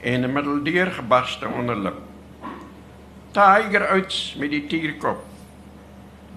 en 0.00 0.24
'n 0.24 0.32
middeldeur 0.32 0.90
gebarste 0.92 1.48
onderlip. 1.48 1.98
Tiger 3.30 3.90
Oats 3.92 4.34
met 4.34 4.50
die 4.50 4.66
tierkop. 4.66 5.24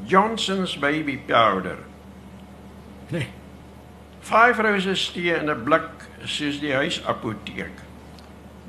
Johnson's 0.06 0.80
baby 0.80 1.18
powder. 1.18 1.78
Nee. 3.08 3.28
Five 4.20 4.62
roses 4.62 5.12
tee 5.12 5.34
in 5.34 5.50
'n 5.50 5.64
blik 5.64 5.90
soos 6.24 6.60
die 6.60 6.74
huisapoteek. 6.74 7.78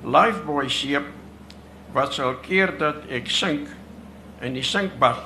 Lifebuoy 0.04 0.68
seep 0.68 1.06
wat 1.92 2.14
sal 2.14 2.34
keer 2.34 2.78
dat 2.78 3.04
ek 3.08 3.28
sink 3.28 3.68
in 4.40 4.52
die 4.52 4.62
sinkbad 4.62 5.22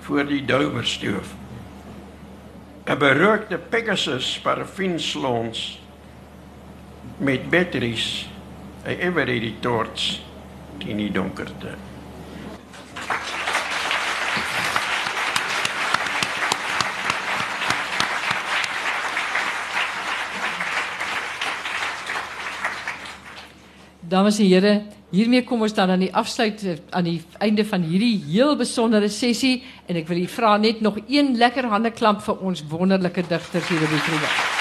voor 0.00 0.26
die 0.26 0.44
douwerstoof. 0.44 1.34
'n 2.84 2.98
Berookte 2.98 3.58
Pegasus 3.58 4.40
parafienslons 4.40 5.80
met 7.16 7.50
batteries, 7.50 8.28
'n 8.84 9.00
everyday 9.00 9.54
torch 9.60 10.20
teen 10.78 10.96
die 10.96 11.10
donkerte. 11.10 11.72
Dames 24.00 24.38
en 24.38 24.46
here, 24.46 24.82
hiermee 25.10 25.42
kom 25.48 25.62
ons 25.64 25.72
dan 25.74 25.90
aan 25.90 26.02
die 26.04 26.12
afsluit 26.12 26.60
aan 26.90 27.08
die 27.08 27.22
einde 27.38 27.64
van 27.64 27.86
hierdie 27.88 28.18
heel 28.28 28.52
besondere 28.56 29.08
sessie 29.08 29.62
en 29.88 29.96
ek 29.96 30.10
wil 30.12 30.20
u 30.20 30.26
vra 30.28 30.56
net 30.60 30.84
nog 30.84 31.00
een 31.08 31.38
lekker 31.40 31.70
hande 31.72 31.90
klamp 31.90 32.20
vir 32.26 32.44
ons 32.44 32.66
wonderlike 32.68 33.24
digters 33.32 33.72
hier 33.72 33.80
op 33.80 33.96
die 33.96 34.04
program. 34.10 34.53